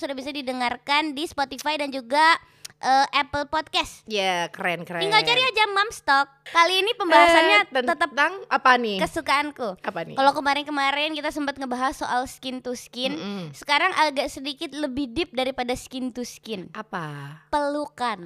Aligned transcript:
sudah 0.00 0.16
bisa 0.16 0.32
didengarkan 0.32 1.12
di 1.12 1.22
Spotify 1.22 1.76
dan 1.76 1.88
juga 1.88 2.40
eh, 2.78 3.06
Apple 3.12 3.44
Podcast. 3.46 4.00
Ya 4.06 4.48
keren 4.48 4.82
keren. 4.82 5.04
Tinggal 5.04 5.20
cari 5.20 5.42
aja 5.44 5.64
Mamstock. 5.68 6.26
Kali 6.48 6.74
ini 6.78 6.92
pembahasannya 6.94 7.58
Eh, 7.58 7.68
ten- 7.70 7.84
tetap 7.86 8.08
tentang 8.08 8.40
apa 8.48 8.72
nih? 8.74 8.96
kesukaanku. 8.98 9.76
apa 9.78 10.00
nih? 10.02 10.16
Kalau 10.16 10.32
kemarin-kemarin 10.32 11.12
kita 11.12 11.28
sempat 11.28 11.54
ngebahas 11.54 11.92
soal 11.94 12.24
skin 12.24 12.58
to 12.58 12.72
skin, 12.72 13.12
Mm-mm. 13.12 13.44
sekarang 13.52 13.92
agak 13.94 14.26
sedikit 14.26 14.72
lebih 14.72 15.08
deep 15.08 15.30
daripada 15.30 15.72
skin 15.74 16.08
to 16.08 16.24
skin. 16.24 16.72
apa? 16.72 17.36
Pelukan. 17.48 18.24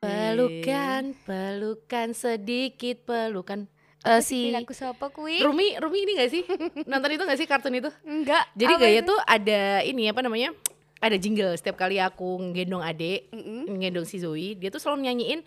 Pelukan, 0.00 1.12
pelukan 1.22 2.08
sedikit 2.12 3.04
pelukan. 3.04 3.68
Eh 4.00 4.20
si 4.24 4.48
aku 4.56 4.72
siapa 4.72 5.12
kui? 5.12 5.44
Rumi, 5.44 5.76
Rumi 5.76 5.98
ini 6.08 6.12
gak 6.16 6.30
sih? 6.32 6.42
Nonton 6.90 7.12
itu 7.12 7.22
gak 7.28 7.36
sih 7.36 7.44
kartun 7.44 7.76
itu? 7.76 7.92
Enggak. 8.08 8.48
Jadi 8.56 8.72
gaya 8.80 9.00
itu? 9.04 9.12
tuh 9.12 9.18
ada 9.28 9.84
ini 9.84 10.08
apa 10.08 10.24
namanya? 10.24 10.56
Ada 11.00 11.16
jingle 11.16 11.56
setiap 11.56 11.80
kali 11.80 11.96
aku 11.96 12.36
ngegendong 12.44 12.84
adik, 12.84 13.32
Mm-mm. 13.32 13.72
ngegendong 13.72 14.04
si 14.04 14.20
Zoe, 14.20 14.52
dia 14.52 14.68
tuh 14.68 14.76
selalu 14.76 15.08
nyanyiin 15.08 15.40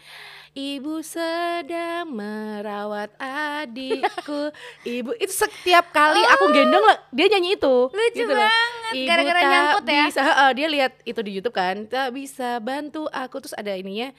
Ibu 0.53 1.02
sedang 1.05 2.09
merawat 2.09 3.13
adikku. 3.21 4.49
Ibu 4.98 5.13
itu 5.17 5.34
setiap 5.34 5.93
kali 5.93 6.21
aku 6.26 6.45
gendong 6.54 6.85
dia 7.09 7.26
nyanyi 7.26 7.57
itu. 7.57 7.70
Oh. 7.70 7.90
Lucu 7.90 8.21
gitu 8.21 8.34
banget, 8.34 8.93
gara-gara 9.05 9.41
nyangkut 9.45 9.85
ya. 9.90 10.05
Bisa, 10.09 10.21
heeh, 10.21 10.49
dia 10.57 10.67
lihat 10.70 10.93
itu 11.05 11.20
di 11.26 11.31
YouTube 11.38 11.57
kan. 11.57 11.90
Tak 11.90 12.13
bisa 12.13 12.57
bantu 12.62 13.09
aku 13.09 13.41
terus 13.41 13.57
ada 13.57 13.74
ininya 13.74 14.13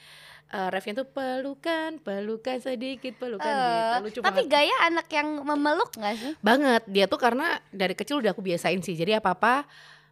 eh 0.55 0.69
refnya 0.69 0.93
tuh 0.95 1.07
pelukan, 1.09 1.99
pelukan 1.99 2.57
sedikit 2.57 3.11
pelukan 3.13 3.43
Eh, 3.43 3.59
gitu. 3.59 3.95
Lucu 4.01 4.19
tapi 4.21 4.41
banget. 4.41 4.51
gaya 4.55 4.75
anak 4.83 5.07
yang 5.09 5.27
memeluk 5.41 5.91
gak 5.93 6.15
sih? 6.15 6.31
banget 6.39 6.81
dia 6.85 7.05
tuh 7.05 7.17
karena 7.17 7.45
dari 7.69 7.91
kecil 7.91 8.17
udah 8.17 8.31
aku 8.31 8.39
biasain 8.41 8.79
sih 8.79 8.93
jadi 8.93 9.19
apa 9.19 9.31
apa 9.31 9.67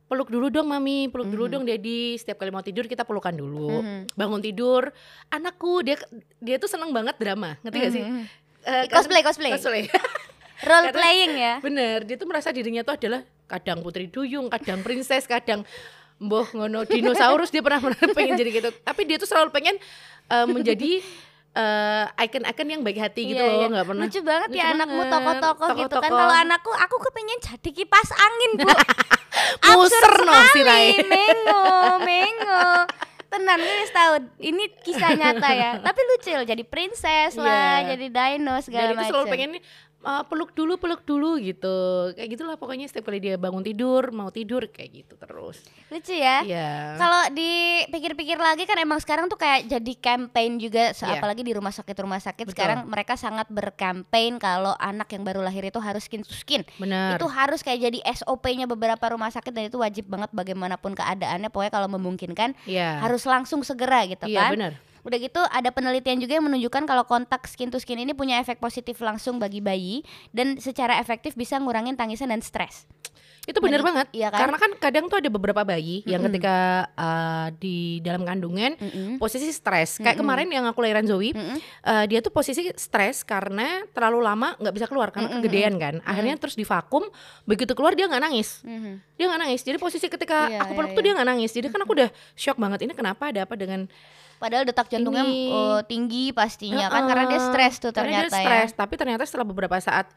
peluk 0.05 0.27
dulu 0.27 0.52
dong 0.52 0.67
mami 0.67 1.08
peluk 1.08 1.25
dulu 1.27 1.45
Mhm. 1.45 1.52
dong 1.53 1.63
daddy 1.63 2.02
setiap 2.16 2.38
kali 2.38 2.50
mau 2.50 2.59
tidur 2.59 2.83
kita 2.85 3.02
pelukan 3.02 3.31
dulu 3.31 3.80
Mhm. 3.80 4.13
bangun 4.13 4.41
tidur 4.41 4.91
anakku 5.30 5.80
dia 5.80 5.95
dia 6.38 6.55
tuh 6.57 6.67
seneng 6.67 6.91
banget 6.91 7.16
drama 7.16 7.55
ngerti 7.61 7.78
gak 7.80 7.94
sih. 7.94 8.03
Eh, 8.03 8.83
Cosplay, 8.88 9.23
karena- 9.23 9.23
cosplay. 9.23 9.52
cosplay 9.53 9.83
Role 10.61 10.85
Karena- 10.85 10.91
playing 10.94 11.33
ya. 11.33 11.53
bener 11.59 12.03
dia 12.03 12.16
tuh 12.16 12.23
merasa 12.25 12.50
dirinya 12.50 12.80
tuh 12.81 12.95
adalah 12.95 13.23
kadang 13.45 13.80
putri 13.80 14.05
duyung 14.05 14.47
kadang 14.50 14.80
princess 14.81 15.23
kadang 15.25 15.63
Mbah 16.17 16.47
ngono 16.52 16.83
dinosaurus 16.83 17.50
dia 17.50 17.59
pernah 17.59 17.80
pengen 18.17 18.36
jadi 18.36 18.52
gitu 18.52 18.69
tapi 18.80 19.02
dia 19.03 19.17
tuh 19.17 19.25
selalu 19.25 19.50
pengen 19.50 19.75
eh, 20.28 20.45
menjadi 20.45 21.02
eh, 21.53 22.06
icon-icon 22.19 22.67
yang 22.67 22.81
baik 22.81 22.97
hati 22.97 23.22
gitu 23.28 23.38
Iya, 23.38 23.45
loh 23.45 23.56
iya. 23.56 23.67
nggak 23.69 23.86
pernah 23.86 24.06
Lucu 24.06 24.19
banget 24.22 24.47
Lucu 24.50 24.58
ya 24.58 24.66
anakmu 24.72 24.97
banget. 24.97 25.14
tokoh-tokoh 25.14 25.69
gitu 25.78 25.95
kan. 25.95 26.09
Kalau 26.09 26.36
anakku, 26.36 26.72
aku 26.72 26.95
kepengen 27.02 27.38
jadi 27.39 27.69
kipas 27.72 28.09
angin 28.11 28.52
bu. 28.58 28.67
muser 29.73 29.97
Absurd 29.97 30.19
no 30.23 30.34
si 30.50 30.61
Rai 30.61 30.94
sekali, 30.94 31.09
mengo, 31.09 31.64
mengo. 32.02 32.66
Tenan 33.28 33.58
gue 33.58 33.75
wis 33.81 33.89
tahu. 33.89 34.14
Ini 34.39 34.64
kisah 34.80 35.11
nyata 35.14 35.50
ya. 35.52 35.72
Tapi 35.81 36.00
lucu 36.06 36.30
loh 36.31 36.45
jadi 36.45 36.64
princess 36.64 37.34
lah, 37.34 37.81
Iya. 37.81 37.97
jadi 37.97 38.06
dino 38.09 38.61
segala 38.61 38.94
macam. 38.94 39.09
selalu 39.09 39.25
pengen 39.28 39.52
uh, 40.03 40.23
peluk 40.23 40.51
dulu, 40.51 40.75
peluk 40.75 41.01
dulu 41.03 41.39
gitu. 41.39 41.75
Kayak 42.13 42.29
gitulah 42.35 42.55
pokoknya 42.55 42.85
setiap 42.85 43.07
kali 43.07 43.19
dia 43.19 43.35
bangun 43.35 43.59
tidur, 43.59 44.11
mau 44.11 44.29
tidur 44.29 44.67
kayak 44.67 44.91
gitu 44.93 45.13
terus. 45.15 45.63
Lucu 45.89 46.13
ya. 46.13 46.43
Iya. 46.43 46.95
Kalau 46.95 47.21
dipikir-pikir 47.33 48.37
lagi 48.37 48.63
kan 48.63 48.77
emang 48.77 48.99
sekarang 48.99 49.27
tuh 49.27 49.35
kayak 49.35 49.65
jadi 49.65 49.93
campaign 49.97 50.59
juga 50.59 50.91
Iya. 50.93 51.17
apalagi 51.17 51.41
di 51.41 51.53
rumah 51.53 51.71
sakit 51.71 51.95
rumah 51.97 52.19
sakit 52.19 52.45
Betul. 52.47 52.53
sekarang 52.53 52.79
mereka 52.85 53.15
sangat 53.15 53.47
berkampanye 53.50 54.38
kalau 54.38 54.75
anak 54.78 55.07
yang 55.09 55.23
baru 55.23 55.41
lahir 55.41 55.63
itu 55.63 55.79
harus 55.79 56.05
skin 56.05 56.22
to 56.22 56.31
skin. 56.31 56.61
Benar. 56.78 57.17
Itu 57.17 57.28
harus 57.28 57.63
kayak 57.63 57.79
jadi 57.81 57.99
SOP-nya 58.13 58.67
beberapa 58.67 59.03
rumah 59.09 59.31
sakit 59.31 59.51
dan 59.51 59.67
itu 59.67 59.79
wajib 59.79 60.05
banget 60.05 60.29
bagaimanapun 60.31 60.94
keadaannya 60.94 61.47
pokoknya 61.47 61.72
kalau 61.72 61.89
memungkinkan 61.89 62.53
Iya. 62.63 62.99
harus 62.99 63.23
langsung 63.23 63.63
segera 63.63 64.03
gitu 64.05 64.28
Iya, 64.28 64.47
kan. 64.47 64.51
benar. 64.53 64.73
Udah 65.03 65.18
gitu 65.18 65.41
ada 65.44 65.69
penelitian 65.69 66.18
juga 66.18 66.36
yang 66.36 66.47
menunjukkan 66.47 66.84
kalau 66.84 67.03
kontak 67.03 67.44
skin 67.46 67.68
to 67.68 67.78
skin 67.78 68.00
ini 68.00 68.12
punya 68.12 68.40
efek 68.40 68.58
positif 68.58 69.00
langsung 69.00 69.36
bagi 69.36 69.59
bayi 69.59 70.02
dan 70.31 70.56
secara 70.58 70.97
efektif 70.97 71.36
bisa 71.36 71.59
ngurangin 71.59 71.94
tangisan 71.94 72.31
dan 72.31 72.40
stres. 72.40 72.88
Itu 73.44 73.59
benar 73.59 73.84
Meni- 73.84 73.88
banget. 73.91 74.08
iya 74.16 74.31
kan? 74.31 74.40
Karena 74.40 74.56
kan 74.56 74.72
kadang 74.80 75.06
tuh 75.12 75.19
ada 75.19 75.28
beberapa 75.28 75.68
bayi 75.68 76.00
yang 76.08 76.24
Mm-mm. 76.24 76.31
ketika 76.31 76.56
uh, 76.96 77.52
di 77.53 78.00
dalam 78.00 78.24
kandungan 78.24 78.80
Mm-mm. 78.80 79.19
posisi 79.19 79.52
stres. 79.52 80.00
Kayak 80.00 80.16
Mm-mm. 80.16 80.19
kemarin 80.24 80.47
yang 80.47 80.64
aku 80.64 80.80
lahiran 80.80 81.03
Zoe, 81.03 81.35
Mm-mm. 81.35 81.59
uh, 81.84 82.06
dia 82.08 82.24
tuh 82.24 82.31
posisi 82.31 82.72
stres 82.74 83.28
karena 83.28 83.84
terlalu 83.91 84.24
lama 84.24 84.56
nggak 84.56 84.72
bisa 84.72 84.88
keluar 84.88 85.12
karena 85.12 85.28
Mm-mm, 85.28 85.44
kegedean 85.44 85.75
kan. 85.75 86.00
Akhirnya 86.08 86.40
terus 86.40 86.56
divakum, 86.56 87.03
begitu 87.44 87.75
keluar 87.75 87.91
dia 87.91 88.08
nggak 88.08 88.24
nangis. 88.24 88.64
Mhm. 88.64 89.20
Dia 89.20 89.25
nggak 89.28 89.41
nangis. 89.44 89.59
Jadi 89.59 89.75
posisi 89.75 90.08
ketika 90.08 90.47
Iya, 90.47 90.64
aku 90.64 90.72
peluk 90.74 90.90
iya, 90.90 90.96
tuh 90.96 91.02
iya. 91.03 91.06
dia 91.06 91.14
nggak 91.20 91.28
nangis. 91.28 91.52
Jadi 91.52 91.68
kan 91.68 91.80
aku 91.84 91.91
udah 92.00 92.09
shock 92.40 92.56
banget. 92.56 92.80
Ini 92.88 92.96
kenapa 92.96 93.28
ada 93.28 93.44
apa 93.44 93.59
dengan 93.59 93.91
Padahal 94.43 94.67
detak 94.67 94.91
jantungnya 94.91 95.23
Ini. 95.23 95.47
oh, 95.47 95.79
tinggi 95.87 96.35
pastinya 96.35 96.91
kan 96.91 97.07
karena 97.07 97.31
dia 97.31 97.39
Heeh, 97.39 97.47
stres 97.47 97.75
tuh 97.79 97.95
karena 97.95 98.11
dia 98.11 98.19
ternyata 98.27 98.35
stres, 98.35 98.69
ya. 98.69 98.77
tapi 98.77 98.93
ternyata 98.99 99.23
setelah 99.23 99.47
beberapa 99.47 99.79
saat 99.79 100.11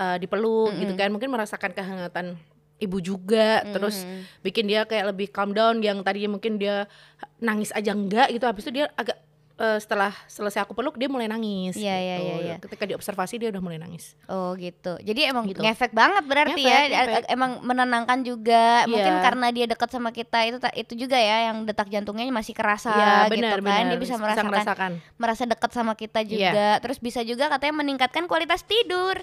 uh, 0.00 0.16
dipeluk 0.16 0.72
gitu 0.74 0.96
Mm-mm. 0.96 1.00
kan 1.04 1.12
mungkin 1.12 1.28
merasakan 1.28 1.76
kehangatan 1.76 2.40
ibu 2.76 2.96
juga 3.00 3.60
terus 3.68 4.00
Mhm. 4.00 4.20
bikin 4.40 4.64
dia 4.64 4.80
kayak 4.84 5.12
lebih 5.12 5.28
calm 5.28 5.52
down 5.52 5.80
yang 5.80 6.00
tadinya 6.00 6.32
mungkin 6.32 6.56
dia 6.56 6.88
nangis 7.36 7.68
aja 7.72 7.92
enggak 7.92 8.32
gitu 8.32 8.44
habis 8.44 8.64
itu 8.64 8.80
dia 8.80 8.88
agak 8.92 9.16
uh, 9.56 9.78
setelah 9.78 10.12
selesai 10.26 10.62
aku 10.62 10.72
peluk 10.72 10.96
dia 10.96 11.08
mulai 11.08 11.26
nangis 11.26 11.74
Iya, 11.74 11.96
iya, 11.96 12.16
gitu. 12.16 12.26
iya, 12.26 12.36
iya. 12.38 12.56
ketika 12.60 12.84
diobservasi 12.84 13.36
dia 13.36 13.48
udah 13.50 13.60
mulai 13.60 13.76
nangis 13.76 14.16
Oh 14.26 14.52
gitu. 14.54 14.96
Jadi 15.00 15.20
emang 15.24 15.44
Gitu. 15.46 15.60
ngefek 15.60 15.92
banget 15.92 16.24
berarti 16.24 16.60
Ngefek, 16.60 16.88
ya. 16.88 17.00
ngefek. 17.06 17.24
Emang 17.30 17.50
menenangkan 17.62 18.18
juga. 18.22 18.84
Mungkin 18.86 19.14
Iya. 19.16 19.22
karena 19.22 19.46
dia 19.50 19.66
dekat 19.66 19.88
sama 19.90 20.10
kita 20.10 20.38
itu 20.44 20.56
itu 20.74 20.92
juga 21.06 21.16
ya 21.16 21.52
yang 21.52 21.64
detak 21.64 21.88
jantungnya 21.88 22.26
masih 22.30 22.52
kerasa 22.52 22.90
ya 22.90 23.12
gitu 23.26 23.38
benar 23.40 23.58
kan. 23.58 23.64
benar 23.64 23.84
Dia 23.92 23.98
bisa 23.98 24.14
merasakan 24.16 24.50
merasakan 24.50 24.90
merasa 25.16 25.42
dekat 25.44 25.70
sama 25.72 25.92
kita 25.94 26.20
Iya. 26.20 26.28
juga. 26.28 26.68
Terus 26.82 26.98
bisa 26.98 27.20
juga 27.22 27.48
katanya 27.48 27.80
meningkatkan 27.80 28.24
kualitas 28.26 28.62
tidur 28.62 29.16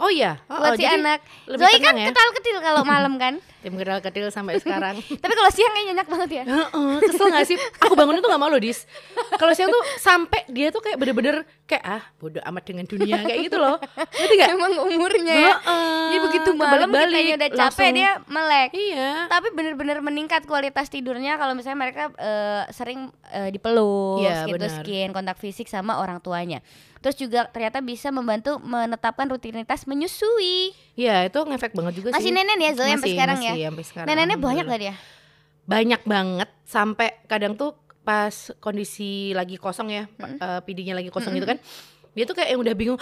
oh 0.00 0.08
iya 0.08 0.40
oh, 0.48 0.56
buat 0.56 0.72
oh, 0.72 0.76
si 0.80 0.84
anak. 0.88 1.20
Zoe 1.44 1.76
kan 1.76 1.92
ya 1.92 2.08
ketal-ketil 2.08 2.58
kalau 2.60 2.82
malam 2.92 3.20
kan. 3.20 3.36
Tim 3.60 3.72
gedal 3.74 4.00
kecil 4.00 4.28
sampai 4.28 4.56
sekarang 4.62 4.96
Tapi 4.96 5.32
kalau 5.32 5.50
siang 5.50 5.70
kayaknya 5.70 5.92
nyenyak 5.92 6.08
banget 6.08 6.30
ya. 6.32 6.44
Heeh, 6.44 6.92
kesel 7.02 7.26
gak 7.28 7.44
sih? 7.44 7.56
Aku 7.78 7.92
bangun 7.92 8.16
itu 8.16 8.26
gak 8.26 8.38
malu 8.38 8.56
dis 8.56 8.88
Kalau 9.32 9.52
siang 9.52 9.68
tuh 9.68 9.82
sampai 9.96 10.48
dia 10.48 10.68
tuh 10.68 10.80
kayak 10.80 10.96
bener-bener 10.96 11.44
Kayak 11.64 11.84
ah 11.84 12.02
bodoh 12.16 12.42
amat 12.42 12.62
dengan 12.64 12.84
dunia 12.84 13.20
Kayak 13.22 13.40
gitu 13.46 13.56
loh 13.56 13.76
Ngerti 13.96 14.34
gak? 14.36 14.48
Emang 14.50 14.72
umurnya 14.80 15.34
ya. 15.34 15.54
Jadi 16.08 16.18
begitu 16.22 16.48
malam 16.52 16.88
kitanya 16.88 17.34
udah 17.36 17.50
capek 17.50 17.60
langsung- 17.60 17.94
dia 17.94 18.10
melek. 18.26 18.70
Iya 18.72 19.10
Tapi 19.28 19.48
bener-bener 19.50 19.98
meningkat 20.00 20.42
kualitas 20.44 20.86
tidurnya 20.86 21.36
kalau 21.36 21.52
misalnya 21.52 21.78
mereka 21.80 22.02
eh, 22.12 22.64
sering 22.70 23.00
eh, 23.28 23.50
dipeluk, 23.50 24.22
skin 24.22 24.48
to 24.48 24.56
benar. 24.56 24.70
skin, 24.76 25.08
kontak 25.10 25.36
fisik 25.36 25.66
sama 25.66 25.96
orang 25.96 26.18
tuanya. 26.18 26.58
Terus 26.98 27.16
juga 27.16 27.46
ternyata 27.46 27.80
bisa 27.80 28.08
membantu 28.08 28.60
menetapkan 28.60 29.24
rutinitas 29.24 29.84
menyusui. 29.84 30.76
Iya 30.92 31.24
itu 31.24 31.40
ngefek 31.40 31.72
banget 31.72 31.92
juga 31.96 32.08
Masih 32.12 32.28
sih 32.28 32.34
nenen 32.34 32.58
ya 32.58 32.70
Zoe 32.72 32.84
sampai 32.86 32.98
Masih, 32.98 33.12
sekarang 33.14 33.38
masih, 33.38 33.48
ya. 33.56 33.68
sampai 33.70 33.84
sekarang, 33.86 34.08
Neneknya 34.08 34.36
banyak 34.38 34.64
gak 34.66 34.80
dia? 34.80 34.94
Banyak 35.66 36.02
banget 36.02 36.50
Sampai 36.66 37.22
kadang 37.30 37.54
tuh 37.54 37.78
pas 38.00 38.32
kondisi 38.58 39.30
lagi 39.36 39.60
kosong 39.60 39.88
ya 39.92 40.04
Mm-mm. 40.08 40.40
eh, 40.40 40.60
PD-nya 40.64 40.96
lagi 40.96 41.12
kosong 41.12 41.36
Mm-mm. 41.36 41.44
gitu 41.44 41.50
kan 41.52 41.58
dia 42.12 42.24
tuh 42.24 42.34
kayak 42.34 42.50
yang 42.50 42.60
udah 42.60 42.74
bingung 42.74 42.98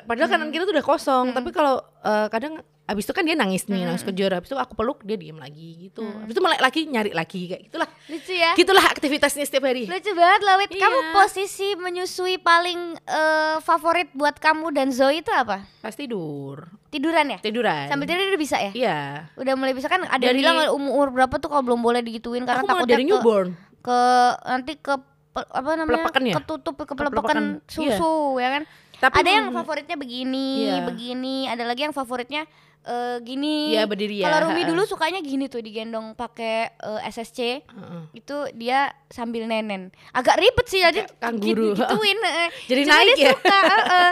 padahal 0.00 0.28
kanan 0.28 0.48
kita 0.48 0.62
tuh 0.62 0.72
udah 0.72 0.86
kosong 0.86 1.26
tapi 1.30 1.50
kalau 1.50 1.76
eh, 2.00 2.26
kadang 2.28 2.58
abis 2.84 3.02
itu 3.02 3.10
kan 3.10 3.22
dia 3.22 3.34
nangis 3.34 3.66
nih 3.66 3.82
nangis 3.82 4.00
Mm-mm. 4.00 4.14
kejar 4.14 4.38
abis 4.38 4.46
itu 4.46 4.56
aku 4.56 4.72
peluk 4.72 5.02
dia 5.02 5.14
diem 5.14 5.34
lagi 5.34 5.90
gitu 5.90 6.06
Mm. 6.06 6.22
abis 6.22 6.32
itu 6.32 6.40
melek 6.40 6.60
lagi 6.60 6.80
nyari 6.84 7.10
lagi 7.10 7.40
kayak 7.44 7.62
gitulah 7.66 7.88
Lucu 8.06 8.30
ya. 8.32 8.54
gitulah 8.54 8.84
aktivitasnya 8.86 9.42
setiap 9.42 9.64
hari 9.64 9.84
Lucu 9.84 10.12
banget 10.12 10.40
Lawit. 10.40 10.70
Kamu 10.70 10.94
Iya. 10.96 11.10
posisi 11.12 11.68
menyusui 11.74 12.38
paling 12.38 12.78
eh, 12.96 13.56
favorit 13.58 14.06
buat 14.12 14.38
kamu 14.38 14.70
dan 14.70 14.88
Zoe 14.88 15.18
itu 15.18 15.30
apa? 15.30 15.66
pas 15.76 15.90
tidur 15.92 16.70
Tiduran 16.86 17.26
ya? 17.28 17.38
tiduran 17.38 17.90
Sambil 17.90 18.06
tidur 18.06 18.22
udah 18.24 18.38
bisa 18.38 18.56
ya? 18.56 18.70
iya 18.72 18.98
Udah 19.34 19.52
mulai 19.52 19.74
bisa 19.74 19.86
kan 19.86 20.06
ada 20.06 20.22
yang 20.22 20.30
Dari- 20.32 20.40
bilang 20.40 20.70
umur 20.70 21.10
berapa 21.10 21.34
tuh 21.36 21.48
kalau 21.48 21.62
belum 21.64 21.80
boleh 21.80 22.00
digituin 22.00 22.46
karena 22.46 22.62
takutnya 22.62 22.86
dari 22.92 23.02
ke- 23.02 23.10
newborn 23.10 23.48
ke 23.82 23.98
nanti 24.44 24.72
ke 24.76 24.94
apa 25.38 25.70
namanya 25.74 26.02
Pelepakan 26.02 26.22
ya? 26.22 26.34
ketutup 26.36 26.74
ke 26.76 26.84
Kepelepakan, 26.86 27.12
pelepakan 27.12 27.44
susu 27.66 28.14
ya 28.36 28.48
kan 28.50 28.62
tapi 28.96 29.14
ada 29.18 29.30
yang 29.30 29.46
favoritnya 29.50 29.94
begini 29.94 30.48
Iya. 30.66 30.80
begini 30.82 31.36
ada 31.44 31.62
lagi 31.62 31.84
yang 31.84 31.92
favoritnya 31.92 32.48
eh, 32.82 33.16
gini 33.20 33.70
iya 33.70 33.84
berdiri 33.84 34.16
ya 34.16 34.26
kalau 34.26 34.48
Rumi 34.48 34.64
dulu 34.64 34.82
sukanya 34.82 35.20
gini 35.20 35.46
tuh 35.46 35.60
digendong 35.60 36.14
pakai 36.14 36.72
eh, 36.72 37.00
SSC 37.06 37.38
Heeh. 37.60 38.02
itu 38.14 38.36
dia 38.52 38.88
sambil 39.06 39.44
nenen 39.44 39.92
agak 40.10 40.36
ribet 40.36 40.64
sih 40.64 40.80
jadi 40.86 41.04
kanguru. 41.18 41.72
gitu- 41.72 41.84
gituin 41.84 42.18
heeh. 42.18 42.48
jadi 42.66 42.82
naik 42.86 43.08
dia 43.14 43.22
ya 43.22 43.32
suka 43.34 43.58
heeh. 43.60 44.10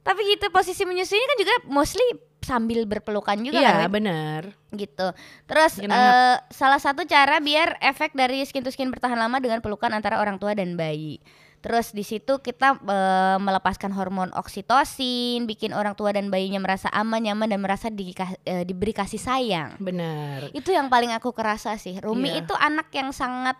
tapi 0.00 0.20
gitu 0.26 0.46
posisi 0.48 0.82
menyusuinya 0.82 1.26
kan 1.26 1.38
juga 1.38 1.54
mostly 1.66 2.06
sambil 2.42 2.84
berpelukan 2.84 3.38
juga 3.38 3.62
iya 3.62 3.86
kan 3.86 3.88
Win? 3.88 4.02
benar 4.02 4.42
gitu. 4.74 5.14
Terus 5.46 5.78
eh, 5.78 6.36
salah 6.50 6.80
satu 6.80 7.06
cara 7.06 7.38
biar 7.38 7.78
efek 7.78 8.12
dari 8.12 8.42
skin 8.42 8.66
to 8.66 8.72
skin 8.72 8.90
bertahan 8.90 9.16
lama 9.16 9.38
dengan 9.38 9.62
pelukan 9.62 9.92
antara 9.92 10.18
orang 10.18 10.36
tua 10.36 10.52
dan 10.52 10.74
bayi. 10.74 11.22
Terus 11.62 11.94
di 11.94 12.02
situ 12.02 12.42
kita 12.42 12.74
eh, 12.82 13.38
melepaskan 13.38 13.94
hormon 13.94 14.34
oksitosin, 14.34 15.46
bikin 15.46 15.70
orang 15.70 15.94
tua 15.94 16.10
dan 16.10 16.26
bayinya 16.26 16.58
merasa 16.58 16.90
aman, 16.90 17.22
nyaman 17.22 17.46
dan 17.46 17.60
merasa 17.62 17.86
di, 17.86 18.10
eh, 18.42 18.66
diberi 18.66 18.90
kasih 18.90 19.22
sayang. 19.22 19.78
Benar. 19.78 20.50
Itu 20.50 20.74
yang 20.74 20.90
paling 20.90 21.14
aku 21.14 21.30
kerasa 21.30 21.78
sih. 21.78 22.02
Rumi 22.02 22.34
Iya. 22.34 22.42
itu 22.42 22.54
anak 22.58 22.90
yang 22.90 23.14
sangat 23.14 23.54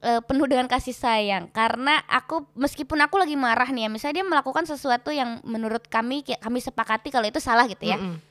eh, 0.00 0.20
penuh 0.24 0.46
dengan 0.48 0.66
kasih 0.68 0.96
sayang 0.96 1.48
karena 1.52 2.00
aku 2.08 2.48
meskipun 2.56 3.00
aku 3.04 3.20
lagi 3.20 3.36
marah 3.36 3.68
nih 3.68 3.86
ya, 3.86 3.88
misalnya 3.88 4.22
dia 4.22 4.26
melakukan 4.26 4.64
sesuatu 4.64 5.12
yang 5.12 5.40
menurut 5.44 5.84
kami 5.88 6.24
kami 6.24 6.58
sepakati 6.60 7.12
kalau 7.12 7.28
itu 7.28 7.40
salah 7.40 7.68
gitu 7.68 7.84
ya. 7.84 8.00
Mm-mm. 8.00 8.29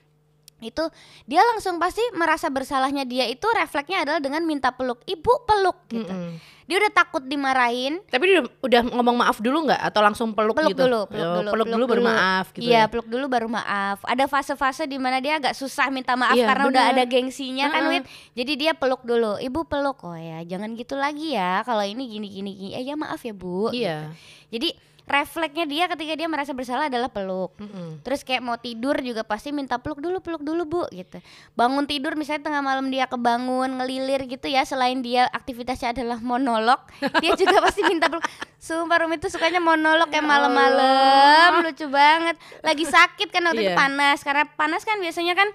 Itu 0.59 0.87
dia 1.23 1.41
langsung 1.45 1.75
pasti 1.77 2.03
merasa 2.11 2.47
bersalahnya 2.47 3.03
dia 3.03 3.25
itu 3.25 3.47
refleksnya 3.49 4.03
adalah 4.03 4.19
dengan 4.19 4.43
minta 4.43 4.69
peluk. 4.69 5.01
Ibu 5.03 5.33
peluk 5.43 5.77
gitu. 5.87 6.05
Mm-mm. 6.05 6.35
Dia 6.69 6.77
udah 6.77 6.93
takut 6.93 7.25
dimarahin, 7.25 7.97
Tapi 8.05 8.29
dia 8.29 8.35
udah, 8.37 8.53
udah 8.61 8.81
ngomong 8.93 9.17
maaf 9.17 9.41
dulu 9.41 9.65
nggak 9.65 9.89
atau 9.89 10.05
langsung 10.05 10.37
peluk, 10.37 10.53
peluk 10.53 10.69
gitu? 10.69 10.85
dulu, 10.85 11.01
peluk 11.09 11.25
Oh, 11.25 11.35
dulu, 11.41 11.49
peluk 11.49 11.67
dulu 11.67 11.83
baru 11.89 12.01
maaf 12.05 12.45
gitu 12.53 12.61
Iya, 12.61 12.77
ya. 12.77 12.83
peluk 12.85 13.07
dulu 13.09 13.25
baru 13.25 13.47
maaf. 13.49 13.97
Ada 14.05 14.29
fase-fase 14.29 14.85
di 14.85 15.01
mana 15.01 15.17
dia 15.17 15.41
agak 15.41 15.57
susah 15.57 15.89
minta 15.89 16.13
maaf 16.13 16.37
Iya, 16.37 16.45
karena 16.45 16.69
udah 16.69 16.83
bener. 16.85 16.93
ada 16.93 17.03
gengsinya 17.09 17.73
kan, 17.73 17.89
Heeh. 17.89 17.93
Wit. 17.95 18.03
Jadi 18.37 18.51
dia 18.55 18.71
peluk 18.77 19.01
dulu. 19.01 19.41
Ibu 19.41 19.65
peluk. 19.65 19.97
Oh 20.03 20.13
ya, 20.13 20.45
jangan 20.45 20.77
gitu 20.77 20.93
lagi 20.93 21.33
ya. 21.33 21.65
Kalau 21.65 21.81
ini 21.81 22.05
gini 22.05 22.29
gini 22.29 22.51
gini. 22.53 22.77
Eh 22.77 22.85
ya 22.85 22.93
maaf 22.93 23.17
ya, 23.19 23.33
Bu. 23.33 23.73
Iya. 23.73 24.13
Jadi 24.53 24.69
refleksnya 25.09 25.65
dia 25.65 25.89
ketika 25.89 26.13
dia 26.13 26.29
merasa 26.29 26.53
bersalah 26.53 26.85
adalah 26.85 27.09
peluk. 27.09 27.57
Mm-mm. 27.57 28.05
Terus 28.05 28.21
kayak 28.21 28.45
mau 28.45 28.55
tidur 28.55 28.93
juga 29.01 29.25
pasti 29.25 29.49
minta 29.49 29.81
peluk 29.81 29.97
dulu, 29.97 30.21
peluk 30.21 30.45
dulu 30.45 30.63
bu 30.63 30.81
gitu. 30.93 31.17
Bangun 31.57 31.89
tidur 31.89 32.13
misalnya 32.13 32.45
tengah 32.45 32.61
malam 32.61 32.93
dia 32.93 33.09
kebangun 33.09 33.81
ngelilir 33.81 34.29
gitu 34.29 34.45
ya. 34.45 34.61
Selain 34.61 35.01
dia 35.01 35.25
aktivitasnya 35.33 35.97
adalah 35.97 36.21
monolog, 36.21 36.77
dia 37.25 37.33
juga 37.33 37.57
pasti 37.59 37.81
minta 37.83 38.05
peluk. 38.05 38.21
Sumpah 38.61 39.01
Rumi 39.01 39.17
tuh 39.17 39.33
sukanya 39.33 39.57
monolog 39.57 40.07
kayak 40.07 40.23
malam-malam, 40.23 41.65
lucu 41.65 41.89
banget. 41.89 42.37
Lagi 42.61 42.85
sakit 42.85 43.33
kan 43.33 43.41
waktu 43.49 43.65
itu 43.65 43.73
Iya. 43.73 43.77
panas, 43.77 44.21
karena 44.21 44.45
panas 44.53 44.85
kan 44.85 45.01
biasanya 45.01 45.33
kan 45.33 45.49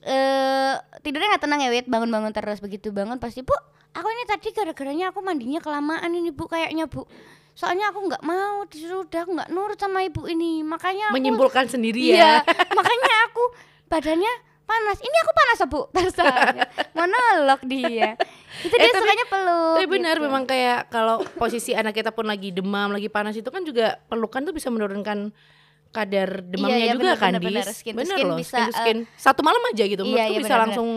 eh 0.00 0.74
tidurnya 1.02 1.36
nggak 1.36 1.44
tenang 1.44 1.60
ya 1.60 1.68
Wit, 1.68 1.84
bangun-bangun 1.84 2.32
terus 2.32 2.62
begitu 2.62 2.88
bangun 2.88 3.18
pasti 3.18 3.42
bu. 3.42 3.52
Aku 3.90 4.06
ini 4.06 4.22
tadi 4.22 4.54
gara-garanya 4.54 5.10
aku 5.10 5.18
mandinya 5.18 5.58
kelamaan 5.58 6.14
ini 6.14 6.30
bu 6.30 6.46
kayaknya 6.46 6.86
bu. 6.86 7.04
Soalnya 7.52 7.90
aku 7.90 8.06
nggak 8.06 8.22
mau 8.22 8.64
disuruh 8.64 9.04
udah 9.04 9.20
aku 9.20 9.32
nggak 9.34 9.50
nurut 9.50 9.76
sama 9.76 10.00
ibu 10.00 10.24
ini, 10.24 10.62
makanya 10.62 11.10
aku 11.10 11.16
Menyimpulkan 11.16 11.66
sendiri 11.66 12.00
Iya, 12.12 12.40
ya. 12.40 12.54
makanya 12.78 13.14
aku 13.26 13.42
badannya 13.86 14.32
panas. 14.64 14.98
Ini 14.98 15.16
aku 15.18 15.32
panas, 15.34 15.58
ya, 15.58 15.66
Bu. 15.66 15.80
Terus 15.94 16.14
monolog 16.92 17.60
dia. 17.64 18.14
Itu 18.60 18.70
Eh, 18.70 18.80
dia 18.80 18.90
tapi- 18.90 19.02
sukanya 19.02 19.26
peluk. 19.26 19.74
Tapi 19.76 19.86
benar 19.88 20.14
gitu. 20.14 20.24
memang 20.24 20.42
kayak 20.44 20.78
kalau 20.88 21.16
posisi 21.34 21.74
anak 21.74 21.92
kita 21.92 22.10
pun 22.10 22.24
lagi 22.24 22.50
demam, 22.50 22.90
lagi 22.90 23.06
panas 23.06 23.34
itu 23.34 23.48
kan 23.48 23.62
juga 23.62 23.98
pelukan 24.06 24.40
tuh 24.40 24.54
bisa 24.54 24.70
menurunkan 24.70 25.34
kadar 25.90 26.46
demamnya 26.46 26.78
iya, 26.80 26.94
juga 26.94 27.02
benar, 27.02 27.16
kan 27.18 27.32
benar, 27.34 27.42
Dis. 27.42 27.50
benar. 27.50 27.66
Skin 27.74 27.94
bener 27.94 28.14
skin 28.14 28.24
loh, 28.24 28.38
bisa, 28.38 28.54
skin 28.54 28.64
to 28.64 28.72
skin. 28.78 28.98
Satu 29.18 29.40
malam 29.42 29.58
aja 29.66 29.82
gitu, 29.82 30.02
iya, 30.06 30.30
iya, 30.30 30.38
bisa 30.38 30.54
benar, 30.54 30.60
langsung 30.70 30.88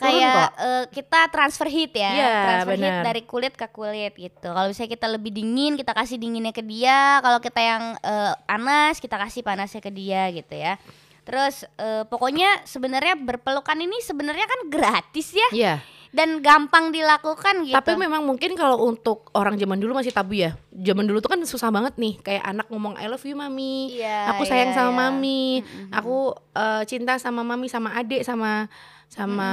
kayak 0.00 0.46
eh, 0.56 0.84
kita 0.88 1.28
transfer 1.28 1.68
heat 1.68 1.92
ya, 1.92 2.10
Iya, 2.10 2.32
transfer 2.42 2.74
heat 2.74 2.96
benar. 2.96 3.04
dari 3.04 3.22
kulit 3.22 3.52
ke 3.52 3.68
kulit 3.68 4.16
gitu. 4.16 4.48
Kalau 4.48 4.66
misalnya 4.66 4.90
kita 4.90 5.06
lebih 5.06 5.30
dingin, 5.30 5.76
kita 5.76 5.92
kasih 5.92 6.16
dinginnya 6.16 6.50
ke 6.50 6.64
dia. 6.64 7.20
Kalau 7.20 7.38
kita 7.38 7.60
yang 7.60 7.82
eh, 8.00 8.32
panas, 8.48 8.96
kita 8.96 9.14
kasih 9.14 9.44
panasnya 9.44 9.78
ke 9.78 9.92
dia 9.92 10.32
gitu 10.32 10.56
ya. 10.56 10.80
Terus 11.20 11.68
eh, 11.76 12.02
pokoknya 12.08 12.64
sebenarnya 12.64 13.14
berpelukan 13.14 13.76
ini 13.76 14.00
sebenarnya 14.00 14.48
kan 14.48 14.60
gratis 14.66 15.30
ya 15.30 15.48
Iya. 15.52 15.74
dan 16.10 16.42
gampang 16.42 16.90
dilakukan 16.90 17.62
gitu. 17.70 17.76
Tapi 17.76 17.94
memang 17.94 18.26
mungkin 18.26 18.58
kalau 18.58 18.82
untuk 18.82 19.30
orang 19.30 19.54
zaman 19.54 19.78
dulu 19.78 19.94
masih 19.94 20.10
tabu 20.10 20.34
ya. 20.34 20.58
Zaman 20.74 21.06
dulu 21.06 21.22
tuh 21.22 21.30
kan 21.30 21.38
susah 21.44 21.70
banget 21.70 21.94
nih, 22.00 22.18
kayak 22.18 22.42
anak 22.42 22.66
ngomong 22.66 22.98
I 22.98 23.06
love 23.06 23.22
you 23.22 23.38
mami. 23.38 23.94
Iya, 23.94 24.34
aku 24.34 24.42
sayang 24.42 24.74
iya, 24.74 24.78
sama 24.80 24.90
iya. 24.90 24.98
mami. 25.06 25.42
Mm-mm. 25.62 25.92
Aku 25.94 26.16
eh, 26.34 26.82
cinta 26.90 27.14
sama 27.20 27.46
mami, 27.46 27.70
sama 27.70 27.94
adik, 27.94 28.26
sama 28.26 28.66
sama 29.10 29.50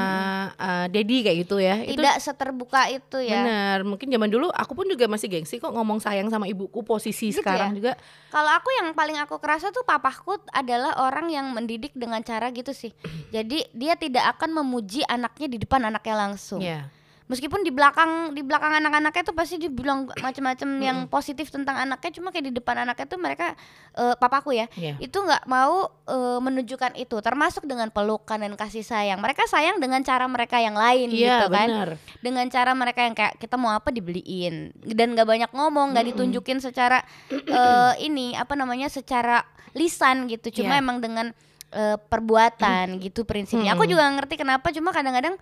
eh, 0.53 0.85
daddy 0.93 1.25
kayak 1.25 1.37
gitu 1.41 1.57
ya. 1.57 1.81
Itu 1.81 1.97
tidak 1.97 2.21
seterbuka 2.21 2.93
itu 2.93 3.17
ya. 3.25 3.41
bener. 3.41 3.77
Mungkin 3.89 4.07
zaman 4.13 4.29
dulu 4.29 4.53
aku 4.53 4.77
pun 4.77 4.85
juga 4.85 5.09
masih 5.09 5.27
gengsi 5.33 5.57
kok 5.57 5.73
ngomong 5.73 5.97
sayang 5.97 6.29
sama 6.29 6.45
ibuku. 6.45 6.85
Posisi 6.85 7.33
Gitu 7.33 7.41
sekarang 7.41 7.73
juga 7.73 7.97
Kalau 8.29 8.53
aku 8.53 8.69
yang 8.77 8.93
paling 8.93 9.17
aku 9.17 9.41
kerasa 9.41 9.73
tuh 9.73 9.81
papaku 9.81 10.37
adalah 10.53 11.01
orang 11.01 11.33
yang 11.33 11.49
mendidik 11.51 11.91
dengan 11.97 12.21
cara 12.21 12.53
gitu 12.53 12.69
sih. 12.69 12.93
Jadi 13.33 13.65
dia 13.73 13.97
tidak 13.97 14.37
akan 14.37 14.61
memuji 14.61 15.01
anaknya 15.09 15.49
di 15.49 15.57
depan 15.57 15.89
anaknya 15.89 16.15
langsung. 16.29 16.61
ya. 16.61 16.85
Meskipun 17.27 17.59
di 17.59 17.69
belakang 17.69 18.31
di 18.31 18.39
belakang 18.39 18.71
anak-anaknya 18.73 19.21
tuh 19.21 19.35
pasti 19.35 19.55
dibilang 19.57 20.07
macam-macam 20.25 20.69
yang 20.79 20.97
positif 21.05 21.47
tentang 21.47 21.75
anaknya, 21.75 22.11
cuma 22.11 22.31
kayak 22.31 22.47
di 22.47 22.53
depan 22.53 22.79
anaknya 22.79 23.03
tuh 23.05 23.19
mereka 23.19 23.51
eh, 23.93 24.15
papaku 24.15 24.51
ya 24.51 24.71
Iya. 24.73 24.95
itu 24.97 25.17
nggak 25.17 25.43
mau 25.45 25.91
eh, 26.03 26.39
menunjukkan 26.39 26.95
itu, 26.95 27.19
termasuk 27.19 27.63
dengan 27.63 27.87
pelukan 27.89 28.39
dan 28.39 28.53
kasih 28.53 28.81
sayang. 28.81 29.19
Mereka 29.19 29.43
sayang 29.45 29.77
dengan 29.77 29.99
cara 30.01 30.23
mereka 30.25 30.55
yang 30.57 30.73
lain 30.73 31.11
Iya, 31.11 31.43
gitu 31.43 31.45
kan. 31.49 31.67
benar. 31.67 31.89
dengan 32.17 32.45
cara 32.47 32.71
mereka 32.71 33.03
yang 33.03 33.13
kayak 33.13 33.35
kita 33.37 33.55
mau 33.55 33.71
apa 33.71 33.91
dibeliin 33.91 34.71
dan 34.87 35.11
nggak 35.11 35.27
banyak 35.27 35.51
ngomong 35.51 35.91
nggak 35.91 36.07
ditunjukin 36.07 36.57
secara 36.57 37.03
eh, 37.29 37.93
ini 38.01 38.33
apa 38.33 38.55
namanya 38.55 38.87
secara 38.87 39.43
lisan 39.71 40.25
gitu 40.25 40.63
cuma 40.63 40.73
Iya. 40.73 40.81
emang 40.81 40.97
dengan 40.97 41.27
eh, 41.69 41.97
perbuatan 41.99 42.97
gitu 42.97 43.23
prinsipnya 43.23 43.73
aku 43.73 43.83
juga 43.85 44.07
ngerti 44.07 44.35
kenapa 44.35 44.71
cuma 44.71 44.89
kadang-kadang 44.89 45.35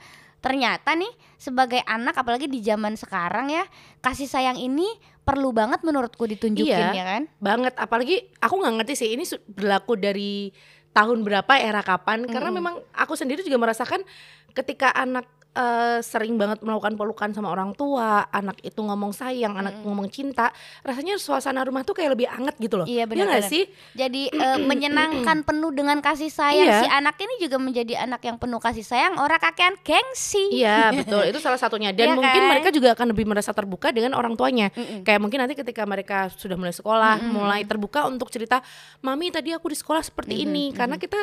ternyata 0.45 0.93
nih 0.93 1.09
sebagai 1.41 1.81
anak 1.89 2.13
apalagi 2.13 2.45
di 2.45 2.61
zaman 2.61 2.93
sekarang 2.93 3.49
ya 3.49 3.65
kasih 3.97 4.29
sayang 4.29 4.61
ini 4.61 4.85
perlu 5.25 5.49
banget 5.49 5.81
menurutku 5.81 6.29
ditunjukin 6.29 6.69
Iya. 6.69 6.93
ya 6.93 7.05
kan? 7.17 7.21
banget. 7.41 7.73
Apalagi 7.81 8.29
aku 8.37 8.61
nggak 8.61 8.73
ngerti 8.77 8.93
sih 8.93 9.09
ini 9.09 9.25
berlaku 9.49 9.97
dari 9.97 10.53
tahun 10.93 11.25
berapa 11.25 11.49
era 11.57 11.81
kapan? 11.81 12.29
Karena 12.29 12.53
memang 12.53 12.77
aku 12.93 13.17
sendiri 13.17 13.41
juga 13.41 13.57
merasakan 13.57 14.05
ketika 14.53 14.93
anak 14.93 15.25
eh, 15.55 15.99
sering 15.99 16.35
banget 16.35 16.59
melakukan 16.59 16.93
pelukan 16.93 17.29
sama 17.31 17.47
orang 17.47 17.71
tua 17.71 18.27
anak 18.29 18.59
itu 18.59 18.77
ngomong 18.77 19.09
sayang 19.09 19.55
anak 19.55 19.73
Mm-mm. 19.73 19.87
ngomong 19.87 20.07
cinta 20.07 20.51
rasanya 20.81 21.15
suasana 21.15 21.63
rumah 21.63 21.81
tuh 21.81 21.93
kayak 21.93 22.11
lebih 22.11 22.27
anget 22.27 22.53
gitu 22.57 22.75
loh 22.75 22.85
Iya, 22.85 23.03
Iya 23.03 23.03
nggak 23.05 23.11
benar-benar. 23.39 23.47
sih 23.47 23.63
jadi 23.93 24.21
eh, 24.29 24.59
menyenangkan 24.69 25.37
penuh 25.41 25.71
dengan 25.71 25.97
kasih 25.99 26.27
sayang 26.27 26.67
Iya. 26.67 26.79
si 26.79 26.87
anak 26.87 27.15
ini 27.17 27.33
juga 27.39 27.55
menjadi 27.55 27.93
anak 28.01 28.21
yang 28.21 28.35
penuh 28.35 28.59
kasih 28.59 28.83
sayang 28.83 29.15
orang 29.15 29.39
kakean 29.39 29.75
gengsi 29.79 30.51
iya 30.53 30.91
betul 30.91 31.23
itu 31.23 31.39
salah 31.39 31.57
satunya 31.57 31.89
dan 31.89 32.11
Iya 32.11 32.15
mungkin 32.15 32.41
kan? 32.41 32.51
mereka 32.51 32.69
juga 32.69 32.91
akan 32.91 33.07
lebih 33.09 33.25
merasa 33.25 33.49
terbuka 33.49 33.89
dengan 33.89 34.13
orang 34.13 34.35
tuanya 34.35 34.69
Mm-mm. 34.69 35.01
kayak 35.01 35.17
mungkin 35.17 35.39
nanti 35.39 35.55
ketika 35.55 35.83
mereka 35.83 36.27
sudah 36.29 36.53
mulai 36.53 36.71
sekolah 36.71 37.15
Mm-mm. 37.17 37.31
mulai 37.31 37.61
terbuka 37.63 38.03
untuk 38.03 38.27
cerita 38.27 38.59
mami 38.99 39.31
tadi 39.31 39.49
aku 39.49 39.67
di 39.67 39.77
sekolah 39.77 40.01
seperti 40.01 40.35
Mm-mm, 40.35 40.45
ini 40.45 40.65
karena 40.69 40.95
kita 40.95 41.17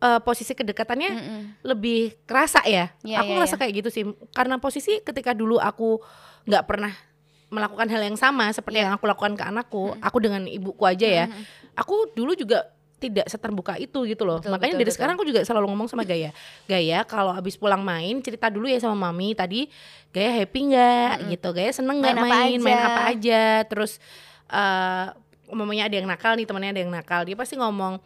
eh, 0.00 0.20
posisi 0.22 0.52
kedekatannya 0.52 1.10
Mm-mm. 1.10 1.40
lebih 1.62 2.16
kerasa 2.24 2.62
ya. 2.64 2.90
Iya, 3.02 3.22
aku 3.22 3.30
iya, 3.30 3.36
ngerasa 3.38 3.54
iya. 3.54 3.60
kayak 3.62 3.72
gitu 3.84 3.88
sih. 3.90 4.04
Karena 4.32 4.58
posisi 4.58 4.98
ketika 5.00 5.30
dulu 5.32 5.58
aku 5.58 6.00
nggak 6.44 6.64
pernah 6.66 6.92
melakukan 7.48 7.86
hal 7.86 8.02
yang 8.02 8.18
sama 8.18 8.50
seperti 8.50 8.82
Iya. 8.82 8.90
yang 8.90 8.94
aku 8.98 9.06
lakukan 9.06 9.38
ke 9.38 9.44
anakku, 9.46 9.94
aku 10.02 10.16
dengan 10.18 10.42
ibuku 10.44 10.82
aja 10.82 11.06
ya. 11.06 11.24
Mm-mm. 11.30 11.44
Aku 11.78 12.10
dulu 12.12 12.34
juga 12.34 12.66
tidak 12.94 13.28
seterbuka 13.28 13.76
itu 13.76 14.08
gitu 14.08 14.24
loh. 14.24 14.40
Betul, 14.40 14.56
Makanya 14.56 14.74
betul, 14.74 14.80
dari 14.80 14.88
betul. 14.88 14.96
sekarang 14.96 15.14
aku 15.20 15.26
juga 15.28 15.40
selalu 15.44 15.66
ngomong 15.70 15.88
sama 15.92 16.08
Gaya. 16.08 16.32
Gaya 16.64 17.04
kalau 17.04 17.36
habis 17.36 17.54
pulang 17.54 17.84
main 17.84 18.16
cerita 18.24 18.48
dulu 18.48 18.64
ya 18.64 18.80
sama 18.80 18.96
mami 18.96 19.36
tadi 19.36 19.68
Gaya 20.08 20.30
happy 20.40 20.60
nggak 20.72 21.10
Mm-mm. 21.20 21.30
gitu. 21.36 21.48
Gaya 21.52 21.70
seneng 21.74 22.00
nggak 22.00 22.14
Main 22.16 22.24
apa 22.24 22.32
main, 22.32 22.58
main 22.64 22.78
aja. 22.80 22.86
apa 22.88 23.00
aja. 23.12 23.42
Terus 23.68 23.92
eh 24.48 25.06
umumnya 25.52 25.84
ada 25.86 25.94
yang 25.94 26.08
nakal 26.08 26.32
nih 26.34 26.46
temannya 26.48 26.70
ada 26.72 26.80
yang 26.80 26.92
nakal. 26.94 27.20
Dia 27.28 27.36
pasti 27.36 27.54
ngomong 27.60 28.00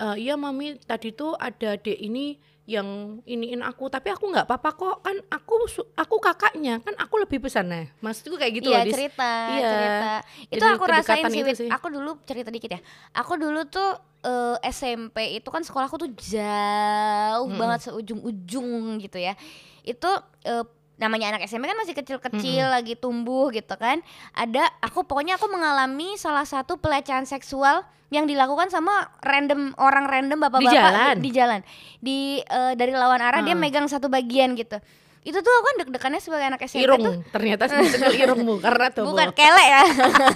"Eh, 0.00 0.16
iya 0.18 0.34
mami 0.34 0.80
tadi 0.80 1.12
tuh 1.12 1.36
ada 1.36 1.76
dek 1.76 2.00
ini 2.00 2.40
yang 2.64 2.86
iniin 3.26 3.60
aku 3.60 3.90
tapi 3.90 4.08
aku 4.08 4.30
nggak 4.30 4.46
apa-apa 4.46 4.70
kok 4.72 4.96
kan 5.02 5.16
aku 5.26 5.66
aku 5.92 6.16
kakaknya 6.16 6.78
kan 6.78 6.94
aku 6.96 7.18
lebih 7.18 7.42
besar 7.42 7.66
nah 7.66 7.82
maksudku 7.98 8.38
kayak 8.38 8.62
gitu 8.62 8.70
iya 8.70 8.80
loh 8.80 8.86
cerita 8.88 9.30
Iya. 9.50 9.68
cerita 9.68 10.10
itu 10.46 10.62
Jadi 10.62 10.70
aku 10.70 10.84
rasain 10.86 11.24
sih, 11.26 11.40
itu 11.42 11.52
sih. 11.58 11.68
aku 11.68 11.86
dulu 11.90 12.10
cerita 12.22 12.48
dikit 12.48 12.70
ya 12.70 12.80
aku 13.10 13.34
dulu 13.34 13.66
tuh 13.66 13.90
eh, 14.22 14.56
SMP 14.70 15.34
itu 15.34 15.48
kan 15.50 15.60
sekolahku 15.60 15.98
tuh 15.98 16.10
jauh 16.14 17.44
Mm-mm. 17.44 17.58
banget 17.58 17.90
seujung-ujung 17.90 18.70
gitu 19.02 19.18
ya 19.18 19.34
itu 19.82 20.10
eh, 20.44 20.64
namanya 21.00 21.32
anak 21.34 21.48
SMP 21.48 21.64
kan 21.64 21.80
masih 21.80 21.96
kecil-kecil 21.96 22.68
lagi 22.68 22.92
tumbuh 22.94 23.48
gitu 23.48 23.72
kan. 23.74 24.04
Ada 24.36 24.68
aku 24.84 25.02
pokoknya 25.02 25.40
aku 25.40 25.48
mengalami 25.48 26.14
salah 26.14 26.44
satu 26.44 26.76
pelecehan 26.76 27.24
seksual 27.24 27.82
yang 28.12 28.28
dilakukan 28.28 28.68
sama 28.68 29.08
random 29.22 29.72
orang 29.78 30.04
random 30.04 30.38
bapak-bapak 30.38 30.76
jalan? 30.76 31.16
di 31.18 31.30
jalan. 31.32 31.60
Di 31.98 32.18
eh, 32.42 32.72
dari 32.76 32.92
lawan 32.92 33.18
arah 33.18 33.40
dia 33.40 33.56
Hmm. 33.56 33.62
megang 33.64 33.88
satu 33.88 34.12
bagian 34.12 34.52
gitu. 34.54 34.76
Itu 35.20 35.40
tuh 35.40 35.52
aku 35.52 35.64
kan 35.64 35.76
deg-degannya 35.84 36.20
sebagai 36.20 36.46
anak 36.48 36.60
SMP 36.64 36.84
irung 36.84 37.00
tuh. 37.00 37.14
ternyata 37.32 37.64
sebetulnya 37.70 38.12
irungmu 38.12 38.54
karena 38.60 38.86
tuh 38.92 39.04
bukan 39.08 39.32
kelek 39.32 39.68
ya. 39.68 39.82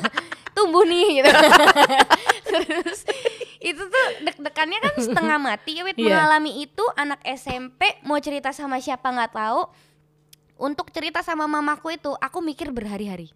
Tumbuh 0.57 0.87
nih 0.87 1.19
gitu. 1.19 1.29
Terus 2.55 3.01
itu 3.59 3.81
tuh 3.81 4.07
deg-degannya 4.23 4.79
kan 4.79 4.95
setengah 4.95 5.39
mati 5.41 5.73
ya 5.75 5.83
Wit. 5.83 5.97
Iya. 5.97 6.05
mengalami 6.15 6.63
itu 6.63 6.85
anak 6.95 7.21
SMP 7.27 7.97
mau 8.05 8.21
cerita 8.21 8.53
sama 8.53 8.79
siapa 8.79 9.09
nggak 9.09 9.33
tahu 9.35 9.67
untuk 10.59 10.91
cerita 10.95 11.21
sama 11.21 11.47
mamaku 11.51 11.99
itu 11.99 12.11
aku 12.19 12.39
mikir 12.41 12.71
berhari-hari 12.71 13.33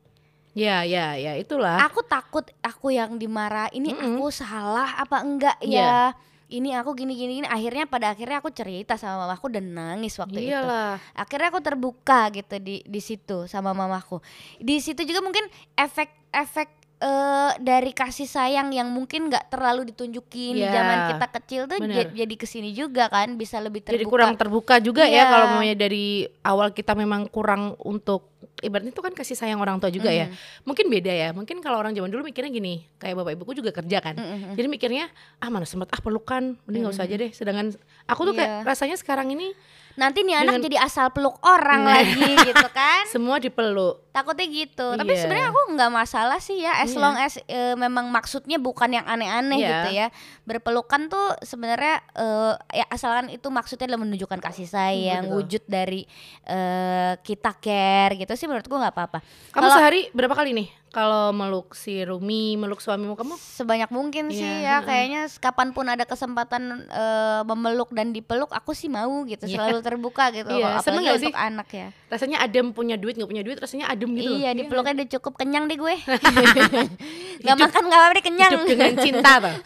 Ya, 0.59 0.83
ya, 0.83 1.15
ya, 1.15 1.39
itulah. 1.39 1.79
Aku 1.87 2.03
takut 2.03 2.43
aku 2.67 2.91
yang 2.91 3.15
dimarah. 3.15 3.71
Ini 3.71 3.95
Mm-mm. 3.95 4.19
aku 4.19 4.35
salah 4.35 4.99
apa 4.99 5.23
enggak 5.23 5.55
ya? 5.63 6.11
Ini 6.51 6.81
aku 6.83 6.99
gini 6.99 7.15
gini 7.15 7.33
gini. 7.39 7.47
Akhirnya 7.47 7.87
pada 7.87 8.11
akhirnya 8.11 8.43
aku 8.43 8.51
cerita 8.51 8.99
sama 8.99 9.29
mamaku 9.29 9.55
dan 9.55 9.71
nangis 9.71 10.19
waktu 10.19 10.49
itu. 10.49 10.57
Iyalah. 10.57 10.99
Akhirnya 11.15 11.55
aku 11.55 11.63
terbuka 11.63 12.33
gitu 12.35 12.59
di 12.59 12.83
di 12.83 13.01
situ 13.05 13.47
sama 13.47 13.71
mamaku. 13.71 14.19
Di 14.59 14.83
situ 14.83 15.07
juga 15.07 15.23
mungkin 15.23 15.47
efek-efek 15.79 16.78
eh, 16.99 17.53
dari 17.59 17.91
kasih 17.91 18.27
sayang 18.27 18.71
yang 18.71 18.89
mungkin 18.89 19.27
nggak 19.27 19.49
terlalu 19.49 19.87
ditunjukin 19.87 20.53
di 20.53 20.61
Iya. 20.61 20.73
zaman 20.73 20.99
kita 21.09 21.27
kecil 21.33 21.61
tuh 21.65 21.79
Bener. 21.79 21.95
ja- 21.97 22.15
jadi 22.17 22.35
ke 22.35 22.43
sini 22.43 22.71
juga 22.71 23.07
kan 23.07 23.35
bisa 23.35 23.59
lebih 23.59 23.81
terbuka. 23.81 23.95
Jadi 23.95 24.07
kurang 24.07 24.33
terbuka 24.35 24.75
juga 24.79 25.03
Iya. 25.03 25.17
ya 25.17 25.31
kalau 25.31 25.47
maunya 25.53 25.75
dari 25.75 26.07
awal 26.43 26.71
kita 26.71 26.93
memang 26.93 27.27
kurang 27.27 27.79
untuk 27.81 28.27
ibaratnya 28.59 28.91
itu 28.91 28.99
kan 28.99 29.11
kasih 29.11 29.35
sayang 29.35 29.59
orang 29.59 29.77
tua 29.77 29.89
juga 29.89 30.09
ya. 30.09 30.27
Mhm. 30.27 30.65
Mungkin 30.65 30.87
beda 30.89 31.11
ya. 31.11 31.29
Mungkin 31.31 31.59
kalau 31.59 31.77
orang 31.77 31.93
zaman 31.93 32.07
dulu 32.07 32.23
mikirnya 32.23 32.49
gini, 32.49 32.87
kayak 32.97 33.15
bapak 33.15 33.35
ibuku 33.35 33.53
juga 33.55 33.71
kerja 33.71 33.99
kan. 33.99 34.15
Mm-mm. 34.15 34.55
Jadi 34.55 34.67
mikirnya 34.67 35.11
ah 35.39 35.49
mana 35.49 35.63
sempet 35.63 35.89
ah 35.89 35.99
pelukan, 35.99 36.55
mending 36.65 36.83
nggak 36.83 36.95
usah 36.95 37.05
aja 37.05 37.17
deh. 37.17 37.31
Sedangkan 37.31 37.75
aku 38.05 38.21
tuh 38.25 38.35
kayak 38.35 38.51
Iya. 38.51 38.65
rasanya 38.65 38.97
sekarang 38.97 39.31
ini 39.31 39.51
Nanti 39.99 40.23
nih 40.23 40.31
anak 40.31 40.63
Dengan- 40.63 40.67
jadi 40.71 40.79
asal 40.79 41.11
peluk 41.11 41.43
orang 41.43 41.83
Nah. 41.83 41.99
lagi 41.99 42.23
gitu 42.47 42.69
kan. 42.79 43.03
semua 43.11 43.43
dipeluk. 43.43 44.07
Takutnya 44.15 44.47
gitu. 44.47 44.95
Tapi 44.95 45.11
Iya. 45.11 45.27
sebenarnya 45.27 45.49
aku 45.51 45.61
nggak 45.75 45.91
masalah 45.91 46.39
sih 46.39 46.63
ya 46.63 46.79
as 46.79 46.95
Iya. 46.95 47.03
long 47.03 47.17
as 47.19 47.35
eh, 47.43 47.75
memang 47.75 48.07
maksudnya 48.07 48.63
bukan 48.63 48.95
yang 48.95 49.03
aneh-aneh 49.03 49.59
Iya. 49.59 49.67
gitu 49.67 49.89
ya. 49.91 50.07
Berpelukan 50.47 51.11
tuh 51.11 51.35
sebenarnya 51.43 51.99
eh, 52.15 52.55
ya 52.79 52.87
asalkan 52.89 53.27
itu 53.29 53.51
maksudnya 53.51 53.91
adalah 53.91 54.07
menunjukkan 54.07 54.39
kasih 54.39 54.71
sayang, 54.71 55.27
Betul. 55.27 55.35
wujud 55.35 55.63
dari 55.67 56.07
eh, 56.47 57.13
kita 57.19 57.59
care 57.59 58.15
gitu 58.17 58.28
sih 58.31 58.45
menurutku 58.45 58.73
nggak 58.73 58.91
apa-apa. 58.91 59.19
Kamu 59.49 59.63
Kalau- 59.63 59.73
sehari 59.75 60.11
berapa 60.11 60.35
kali 60.35 60.53
nih 60.53 60.69
kalau 60.89 61.31
meluk 61.31 61.73
si 61.73 62.01
Rumi, 62.01 62.57
meluk 62.57 62.81
suamimu 62.81 63.13
kamu? 63.13 63.37
sebanyak 63.37 63.87
mungkin 63.89 64.29
sih 64.29 64.41
Iya, 64.41 64.81
ya 64.81 64.83
kayaknya 64.83 65.21
kapan 65.37 65.71
pun 65.71 65.85
ada 65.85 66.01
kesempatan 66.03 66.63
eh, 66.83 67.43
memeluk 67.45 67.93
dan 67.93 68.09
dipeluk 68.09 68.49
aku 68.49 68.73
sih 68.73 68.89
mau 68.89 69.05
gitu 69.23 69.45
Iya. 69.45 69.61
selalu 69.61 69.79
terbuka 69.81 70.33
gitu 70.33 70.49
Iya, 70.49 70.65
Kalau 70.73 70.81
seneng 70.81 71.05
apalagi 71.05 71.09
gak 71.11 71.21
sih? 71.21 71.29
untuk 71.29 71.39
anak 71.39 71.69
ya 71.71 71.89
Rasanya 72.09 72.39
adem 72.41 72.67
punya 72.73 72.97
duit 72.97 73.15
nggak 73.15 73.29
punya 73.29 73.45
duit 73.45 73.59
rasanya 73.59 73.85
adem 73.87 74.17
gitu. 74.17 74.33
iya 74.33 74.49
nggak? 74.49 74.65
dipeluknya 74.65 74.95
udah 74.97 75.09
cukup 75.13 75.33
kenyang 75.37 75.65
deh 75.67 75.77
gue 75.77 75.95
nggak 77.45 77.57
makan 77.59 77.83
nggak 77.85 77.99
apa-apa 78.01 78.15
deh 78.15 78.25
kenyang 78.25 78.53
Hidup 78.55 78.65
dengan 78.67 78.93
cinta 78.99 79.33
tuh. 79.39 79.55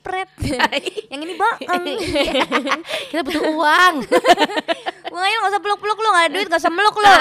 pret 0.00 0.30
yang 1.10 1.20
ini 1.20 1.34
bohong 1.34 1.84
Kita 3.10 3.20
butuh 3.20 3.44
uang. 3.50 3.94
Makanya 5.08 5.34
lo 5.34 5.42
gak 5.42 5.50
usah 5.50 5.60
peluk-peluk 5.60 5.98
lo 5.98 6.08
gak 6.08 6.22
ada 6.22 6.32
duit 6.32 6.46
gak 6.46 6.60
usah 6.60 6.70
meluk 6.70 6.96
lo 6.96 7.12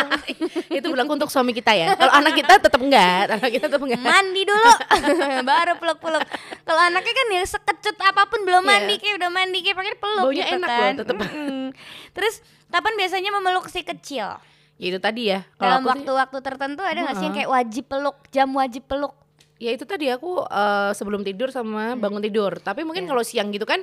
itu 0.70 0.86
berlaku 0.86 1.12
untuk 1.14 1.28
suami 1.28 1.52
kita 1.52 1.72
ya. 1.72 1.94
Kalau 1.94 2.14
anak 2.14 2.34
kita 2.34 2.54
tetap 2.60 2.78
enggak, 2.78 3.30
anak 3.30 3.50
kita 3.50 3.66
tetap 3.68 3.82
enggak. 3.82 4.00
Mandi 4.00 4.42
dulu 4.44 4.72
Baru 5.50 5.74
peluk-peluk 5.78 6.24
Kalau 6.62 6.82
anaknya 6.82 7.14
kan 7.14 7.28
ya 7.30 7.44
sekecut 7.46 7.98
apa 8.00 8.26
pun 8.26 8.42
belum 8.42 8.60
Iya. 8.60 8.70
mandi 8.70 8.94
kayak 8.98 9.16
udah 9.16 9.30
mandi 9.30 9.60
kayak 9.62 9.78
pakai 9.78 9.96
peluk 9.96 10.24
Baunya 10.24 10.44
gitu 10.44 10.56
enak 10.56 10.70
kan 10.70 10.82
loh, 10.84 11.00
tetep. 11.00 11.16
Mm-mm. 11.18 11.66
Terus 12.12 12.36
kapan 12.68 12.94
biasanya 12.96 13.30
memeluk 13.32 13.66
si 13.68 13.82
kecil? 13.82 14.28
Ya 14.76 14.88
itu 14.88 15.00
tadi 15.00 15.22
ya. 15.28 15.42
Kalau 15.56 15.80
Dalam 15.80 15.90
waktu-waktu 15.90 16.38
tertentu 16.40 16.82
ada 16.82 17.00
gak 17.02 17.16
sih 17.16 17.26
yang 17.26 17.36
kayak 17.36 17.50
wajib 17.50 17.86
peluk 17.88 18.18
Jam 18.30 18.50
wajib 18.52 18.84
peluk 18.86 19.14
ya 19.58 19.74
itu 19.74 19.84
tadi 19.84 20.06
aku 20.08 20.44
eh, 20.44 20.92
sebelum 20.94 21.22
tidur 21.22 21.50
sama 21.50 21.96
bangun 21.96 22.22
tidur. 22.22 22.58
Tapi 22.58 22.84
mungkin 22.84 23.04
Iya. 23.04 23.10
kalau 23.10 23.24
siang 23.24 23.50
gitu 23.50 23.66
kan 23.66 23.82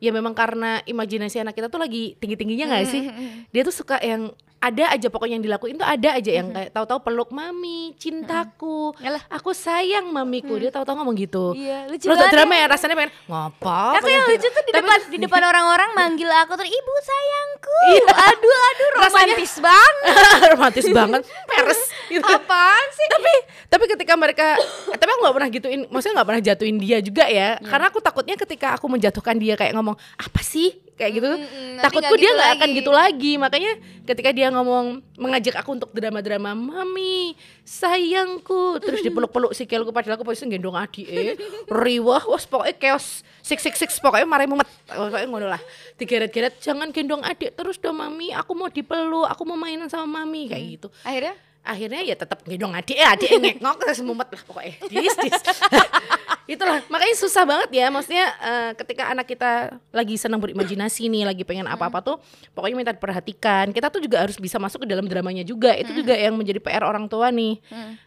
ya 0.00 0.08
memang 0.10 0.32
karena 0.32 0.80
imajinasi 0.82 1.36
anak 1.38 1.52
kita 1.52 1.68
tuh 1.68 1.76
lagi 1.76 2.16
tinggi-tingginya 2.16 2.72
nggak 2.72 2.84
sih? 2.84 3.02
Dia 3.48 3.62
tuh 3.62 3.74
suka 3.74 4.00
yang 4.00 4.32
ada 4.60 4.92
aja 4.92 5.08
pokoknya 5.08 5.40
yang 5.40 5.44
dilakuin 5.44 5.80
tuh 5.80 5.88
ada 5.88 6.20
aja 6.20 6.30
yang 6.30 6.52
kayak 6.52 6.70
tahu-tahu 6.70 7.00
peluk 7.00 7.32
mami, 7.32 7.96
cintaku. 7.96 8.92
Yalah. 9.00 9.24
Aku 9.32 9.56
sayang 9.56 10.12
mamiku. 10.12 10.60
Dia 10.60 10.68
tahu-tahu 10.68 11.00
ngomong 11.00 11.16
gitu. 11.16 11.56
Iya 11.56 11.88
lucu 11.88 12.06
banget 12.06 12.28
drama 12.28 12.54
ya. 12.54 12.60
ya 12.60 12.66
rasanya 12.68 12.94
pengen 13.00 13.12
ngapa? 13.24 13.80
Aku 13.96 14.08
yang 14.08 14.24
lucu 14.28 14.46
tuh 14.46 14.62
di 14.68 14.72
depan 14.76 14.98
di 15.08 15.18
depan 15.18 15.42
orang-orang 15.42 15.90
manggil 15.96 16.28
aku 16.28 16.52
terus 16.60 16.68
ibu 16.68 16.94
sayangku. 17.00 17.80
Aduh 18.12 18.54
aduh 18.68 18.88
romantis 19.00 19.54
banget. 19.58 20.14
romantis 20.52 20.86
banget, 20.92 21.22
peres 21.48 21.82
gitu. 22.12 22.28
Apaan 22.28 22.86
sih? 22.92 23.06
tapi 23.10 23.32
tapi 23.66 23.84
ketika 23.96 24.14
mereka 24.14 24.46
tapi 24.86 25.10
aku 25.10 25.20
nggak 25.24 25.36
pernah 25.36 25.50
gituin 25.50 25.80
maksudnya 25.90 26.14
nggak 26.20 26.28
pernah 26.28 26.42
jatuhin 26.42 26.76
dia 26.78 26.98
juga 27.02 27.24
ya 27.26 27.38
Iya. 27.40 27.66
karena 27.66 27.86
aku 27.90 27.98
takutnya 27.98 28.36
ketika 28.38 28.76
aku 28.76 28.86
menjatuhkan 28.86 29.36
dia 29.40 29.54
kayak 29.58 29.72
ngomong 29.74 29.96
apa 29.96 30.40
sih 30.44 30.76
kayak 31.00 31.12
gitu 31.16 31.26
nanti 31.32 31.80
takutku 31.80 32.12
nggak 32.12 32.20
dia 32.20 32.28
gitu 32.28 32.36
nggak 32.36 32.52
akan 32.52 32.68
lagi. 32.68 32.78
gitu 32.78 32.90
lagi. 32.92 33.32
Makanya 33.40 33.72
ketika 34.04 34.30
dia 34.36 34.48
ngomong 34.52 35.00
mengajak 35.16 35.54
aku 35.56 35.70
untuk 35.80 35.90
drama-drama 35.96 36.52
mami 36.52 37.32
sayangku 37.64 38.76
terus 38.84 39.00
dipeluk-peluk 39.00 39.56
sikilku 39.56 39.88
padahal 39.88 40.20
aku 40.20 40.28
posisi 40.28 40.52
gendong 40.52 40.76
adik 40.76 41.08
eh 41.08 41.40
riwah 41.72 42.20
was 42.28 42.44
pokoknya 42.44 42.76
chaos 42.76 43.24
six 43.40 43.64
six 43.64 43.80
six 43.80 43.90
pokoknya 43.96 44.28
marah 44.28 44.44
mumet. 44.44 44.68
Pokoknya 44.84 45.26
ngono 45.26 45.46
lah. 45.48 45.62
Digeret-geret 45.96 46.60
jangan 46.60 46.92
gendong 46.92 47.24
adik 47.24 47.56
terus 47.56 47.80
dong 47.80 47.96
mami. 47.96 48.36
Aku 48.36 48.52
mau 48.52 48.68
dipeluk 48.68 49.24
aku 49.24 49.42
mau 49.48 49.56
mainan 49.56 49.88
sama 49.88 50.20
mami 50.20 50.52
kayak 50.52 50.64
gitu. 50.76 50.88
Akhirnya? 51.00 51.34
Akhirnya 51.60 52.00
ya 52.04 52.16
tetap 52.16 52.44
gendong 52.44 52.72
adik 52.76 52.96
adik 52.96 53.30
ngekngok 53.40 53.76
terus 53.80 54.00
mumet 54.04 54.28
lah 54.28 54.42
pokoknya. 54.44 54.74
Dis 54.88 55.16
dis 55.16 55.40
itulah 56.46 56.80
makanya 56.86 57.16
susah 57.16 57.44
banget 57.44 57.70
ya. 57.74 57.86
Maksudnya 57.88 58.26
eh, 58.38 58.70
ketika 58.76 59.08
anak 59.08 59.26
kita 59.26 59.50
lagi 59.90 60.14
senang 60.14 60.38
berimajinasi 60.38 61.08
nih 61.08 61.24
lagi 61.24 61.42
pengen 61.42 61.64
apa 61.64 61.86
apa 61.86 62.00
tuh 62.00 62.16
pokoknya 62.52 62.76
minta 62.76 62.92
diperhatikan. 62.92 63.72
Kita 63.72 63.88
tuh 63.88 64.00
juga 64.00 64.22
harus 64.22 64.36
bisa 64.36 64.56
masuk 64.56 64.84
ke 64.84 64.88
dalam 64.88 65.04
dramanya 65.04 65.42
juga. 65.42 65.74
Itu 65.74 65.92
juga 65.92 66.14
yang 66.14 66.36
menjadi 66.36 66.60
PR 66.60 66.84
orang 66.84 67.06
tua 67.06 67.28
nih. 67.28 67.58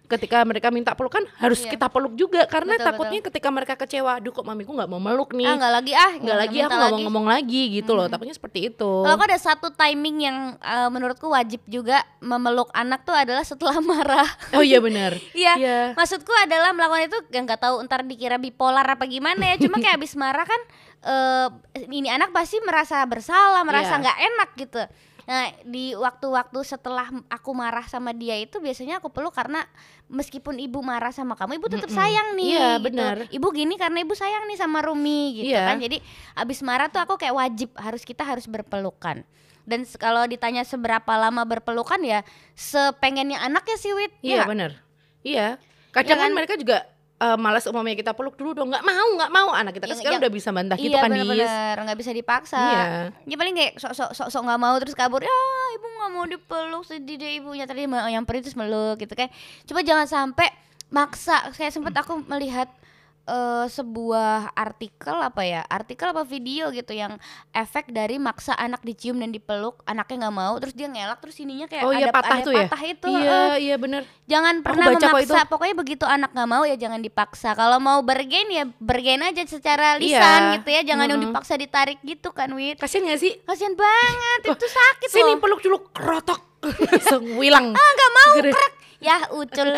Ketika 0.03 0.45
mereka 0.45 0.69
minta 0.69 0.93
pelukan 0.93 1.25
harus 1.41 1.63
Iya. 1.63 1.73
kita 1.73 1.87
peluk 1.89 2.13
juga. 2.13 2.45
Karena 2.45 2.77
Betul, 2.77 2.85
takutnya 2.85 3.19
ketika 3.23 3.49
mereka 3.49 3.73
kecewa 3.73 4.21
aduh 4.21 4.29
kok 4.29 4.45
mamiku 4.45 4.71
nggak 4.71 4.89
mau 4.89 5.01
meluk 5.01 5.33
nih? 5.33 5.47
Ah 5.47 5.55
nggak 5.57 5.73
lagi 5.73 5.93
ah 5.95 6.11
nggak 6.13 6.37
lagi 6.37 6.57
minta 6.59 6.67
aku 6.69 6.77
nggak 6.77 6.91
mau 6.93 7.01
ngomong 7.09 7.27
lagi 7.27 7.61
gitu 7.73 7.91
loh. 7.97 8.05
Takutnya 8.05 8.35
seperti 8.35 8.69
itu. 8.69 8.91
Kalau 9.01 9.17
ada 9.17 9.39
satu 9.39 9.73
timing 9.73 10.17
yang 10.21 10.37
eh, 10.59 10.89
menurutku 10.91 11.25
wajib 11.27 11.63
juga 11.65 12.05
memeluk 12.19 12.69
anak 12.71 13.01
tuh 13.03 13.15
adalah 13.15 13.41
setelah 13.41 13.79
marah. 13.89 14.27
oh 14.53 14.61
iya 14.61 14.77
benar. 14.77 15.17
Iya. 15.33 15.53
Iya. 15.57 15.79
Maksudku 15.97 16.29
adalah 16.45 16.75
melakukan 16.75 17.09
itu 17.09 17.17
yang 17.33 17.49
nggak 17.49 17.61
tahu 17.63 17.81
ntar 17.87 18.05
dikira 18.23 18.39
bipolar 18.39 18.87
apa 18.87 19.03
gimana 19.03 19.51
ya. 19.51 19.59
Cuma 19.59 19.77
kayak 19.77 19.97
abis 19.99 20.15
marah 20.15 20.47
kan 20.47 20.61
eh 21.03 21.47
ini 21.91 22.07
anak 22.07 22.31
pasti 22.31 22.63
merasa 22.63 23.03
bersalah, 23.03 23.67
merasa 23.67 23.99
Iya. 23.99 24.01
nggak 24.01 24.17
enak 24.23 24.49
gitu. 24.55 24.81
Nah 25.23 25.43
di 25.63 25.95
waktu-waktu 25.95 26.59
setelah 26.63 27.07
aku 27.27 27.51
marah 27.51 27.83
sama 27.87 28.11
dia 28.11 28.35
itu 28.35 28.59
biasanya 28.59 28.99
aku 28.99 29.07
peluk 29.07 29.31
karena 29.31 29.63
meskipun 30.07 30.59
ibu 30.59 30.79
marah 30.79 31.11
sama 31.11 31.35
kamu, 31.35 31.59
ibu 31.59 31.67
tetap 31.67 31.87
sayang 31.89 32.35
nih. 32.35 32.47
Iya, 32.55 32.67
gitu. 32.79 32.83
benar. 32.87 33.15
Ibu 33.27 33.47
gini 33.51 33.75
karena 33.75 33.99
ibu 33.99 34.15
sayang 34.15 34.47
nih 34.47 34.55
sama 34.55 34.79
Rumi 34.79 35.43
gitu 35.43 35.51
Iya. 35.51 35.67
kan. 35.67 35.79
Jadi 35.79 35.99
abis 36.35 36.59
marah 36.63 36.87
tuh 36.87 37.03
aku 37.03 37.15
kayak 37.15 37.35
wajib 37.35 37.71
harus 37.75 38.03
kita 38.03 38.23
harus 38.23 38.47
berpelukan. 38.47 39.23
Dan 39.63 39.87
kalau 39.95 40.27
ditanya 40.27 40.63
seberapa 40.63 41.15
lama 41.15 41.43
berpelukan 41.43 41.99
ya 41.99 42.23
sepengennya 42.53 43.39
anaknya 43.39 43.75
sih 43.75 43.91
Wit. 43.91 44.11
Iya 44.19 44.43
Ya, 44.43 44.43
benar. 44.43 44.71
Iya. 45.23 45.47
Kadang 45.91 46.09
Ya 46.09 46.15
kan 46.19 46.27
kan? 46.27 46.35
mereka 46.35 46.53
juga 46.57 46.77
eh, 47.23 47.37
malas 47.39 47.63
umumnya 47.65 47.95
kita 47.95 48.11
peluk 48.11 48.35
dulu 48.35 48.51
dong. 48.53 48.67
nggak 48.67 48.83
mau, 48.83 49.07
nggak 49.15 49.31
mau. 49.31 49.49
Anak 49.51 49.71
kita 49.73 49.87
kan 49.87 49.95
Yang- 49.95 49.99
sekarang 50.03 50.19
yang- 50.19 50.23
udah 50.27 50.33
bisa 50.33 50.49
bantah 50.51 50.75
gitu 50.75 50.91
iya 50.91 50.99
kan, 50.99 51.09
Dis. 51.09 51.15
bener-bener 51.23 51.77
nggak 51.87 51.99
bisa 51.99 52.11
dipaksa. 52.11 52.59
Iya. 52.59 52.85
Ya 53.23 53.35
paling 53.39 53.53
kayak 53.55 53.73
sok-sok 53.79 54.09
sok-sok 54.11 54.41
nggak 54.43 54.59
mau 54.59 54.75
terus 54.77 54.93
kabur. 54.93 55.21
Ya 55.23 55.39
ibu 55.73 55.87
nggak 55.87 56.11
mau 56.11 56.25
dipeluk 56.27 56.83
sedih 56.83 57.15
deh 57.15 57.31
ibunya 57.39 57.63
tadi 57.63 57.87
yang 57.87 58.27
perih 58.27 58.43
terus 58.43 58.59
meluk 58.59 58.99
gitu 58.99 59.15
kan. 59.15 59.31
Coba 59.63 59.79
jangan 59.81 60.05
sampai 60.05 60.51
maksa. 60.89 61.49
Kayak 61.55 61.73
sempet 61.73 61.93
aku 61.95 62.19
melihat 62.27 62.67
eh, 63.25 63.65
sebuah 63.67 64.31
artikel 64.51 65.15
apa 65.15 65.41
ya 65.41 65.61
artikel 65.63 66.05
apa 66.05 66.23
video 66.23 66.67
gitu 66.69 66.91
yang 66.91 67.15
efek 67.49 67.87
dari 67.87 68.15
maksa 68.15 68.51
anak 68.53 68.81
dicium 68.81 69.15
dan 69.15 69.29
dipeluk 69.29 69.79
anaknya 69.83 70.23
nggak 70.23 70.35
mau 70.35 70.53
terus 70.57 70.71
dia 70.71 70.85
ngelak 70.85 71.17
terus 71.17 71.37
ininya 71.37 71.65
kayak 71.65 71.83
Oh 71.83 71.91
iya 71.91 72.07
ada 72.07 72.11
patah 72.11 72.31
ada 72.33 72.43
tuh 72.43 72.51
ya. 72.51 72.65
patah 72.65 72.83
itu 72.83 73.07
Iya, 73.09 73.19
heeh. 73.21 73.53
iya 73.61 73.75
benar. 73.75 74.01
jangan 74.23 74.55
pernah 74.59 74.85
memaksa 74.89 75.19
itu. 75.37 75.49
pokoknya 75.49 75.75
begitu 75.75 76.05
anak 76.05 76.31
nggak 76.31 76.49
mau 76.49 76.63
ya 76.63 76.75
jangan 76.75 76.99
dipaksa 76.99 77.49
kalau 77.53 77.77
mau 77.77 77.99
bergen 78.01 78.47
ya 78.49 78.63
bergen 78.77 79.19
aja 79.21 79.43
secara 79.43 79.95
lisan 79.95 80.11
Iya. 80.43 80.53
gitu 80.57 80.69
ya 80.69 80.81
jangan 80.85 81.05
yang 81.07 81.17
Mm-mm. 81.17 81.31
dipaksa 81.31 81.53
ditarik 81.55 81.99
gitu 82.01 82.29
kan 82.29 82.51
Wit 82.51 82.77
Kasian 82.77 83.03
gak 83.03 83.17
sih? 83.17 83.39
kasian 83.43 83.73
banget 83.73 84.51
itu 84.51 84.67
sakit 84.67 85.07
Sini 85.07 85.23
loh 85.29 85.39
peluk 85.39 85.59
dulu 85.59 85.77
kerotok. 85.89 86.39
Langsung 86.89 87.23
hilang. 87.37 87.71
ah 87.71 87.89
nggak 87.89 88.11
mau 88.13 88.31
krek 88.41 88.71
ya 89.03 89.17
ucul 89.35 89.69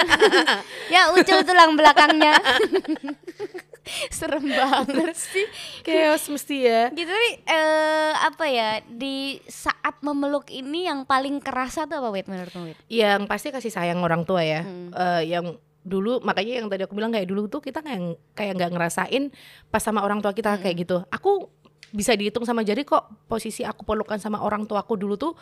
ya 0.93 1.01
ucul 1.17 1.39
tulang 1.41 1.73
belakangnya 1.73 2.37
serem 4.17 4.45
banget 4.49 5.13
sih 5.13 5.45
Chaos 5.85 6.25
mesti 6.25 6.57
ya. 6.65 6.89
gitu 6.89 7.09
nih 7.09 7.33
eh, 7.45 8.13
apa 8.17 8.45
ya 8.49 8.81
di 8.85 9.37
saat 9.45 10.01
memeluk 10.01 10.49
ini 10.49 10.89
yang 10.89 11.05
paling 11.05 11.37
kerasa 11.37 11.85
tuh 11.85 12.01
apa 12.01 12.09
Wit 12.09 12.25
menurutmu 12.25 12.73
Wit 12.73 12.77
Yang 12.89 13.21
pasti 13.29 13.53
kasih 13.53 13.69
sayang 13.69 14.01
orang 14.01 14.25
tua 14.25 14.41
ya. 14.41 14.65
Hmm. 14.65 14.89
Eh, 14.89 15.29
yang 15.29 15.57
dulu 15.85 16.17
makanya 16.25 16.65
yang 16.65 16.67
tadi 16.69 16.89
aku 16.89 16.97
bilang 16.97 17.13
kayak 17.13 17.29
dulu 17.29 17.45
tuh 17.45 17.61
kita 17.61 17.85
kayak 17.85 18.17
kayak 18.33 18.57
nggak 18.57 18.71
ngerasain 18.73 19.29
pas 19.69 19.81
sama 19.81 20.01
orang 20.01 20.17
tua 20.17 20.33
kita 20.33 20.57
kayak 20.57 20.81
gitu. 20.81 21.05
Aku 21.13 21.53
bisa 21.93 22.17
dihitung 22.17 22.43
sama 22.43 22.65
jari 22.65 22.81
kok 22.83 23.07
posisi 23.29 23.61
aku 23.61 23.85
pelukan 23.85 24.17
sama 24.17 24.41
orang 24.41 24.65
tuaku 24.65 24.97
dulu 24.97 25.15
tuh 25.15 25.33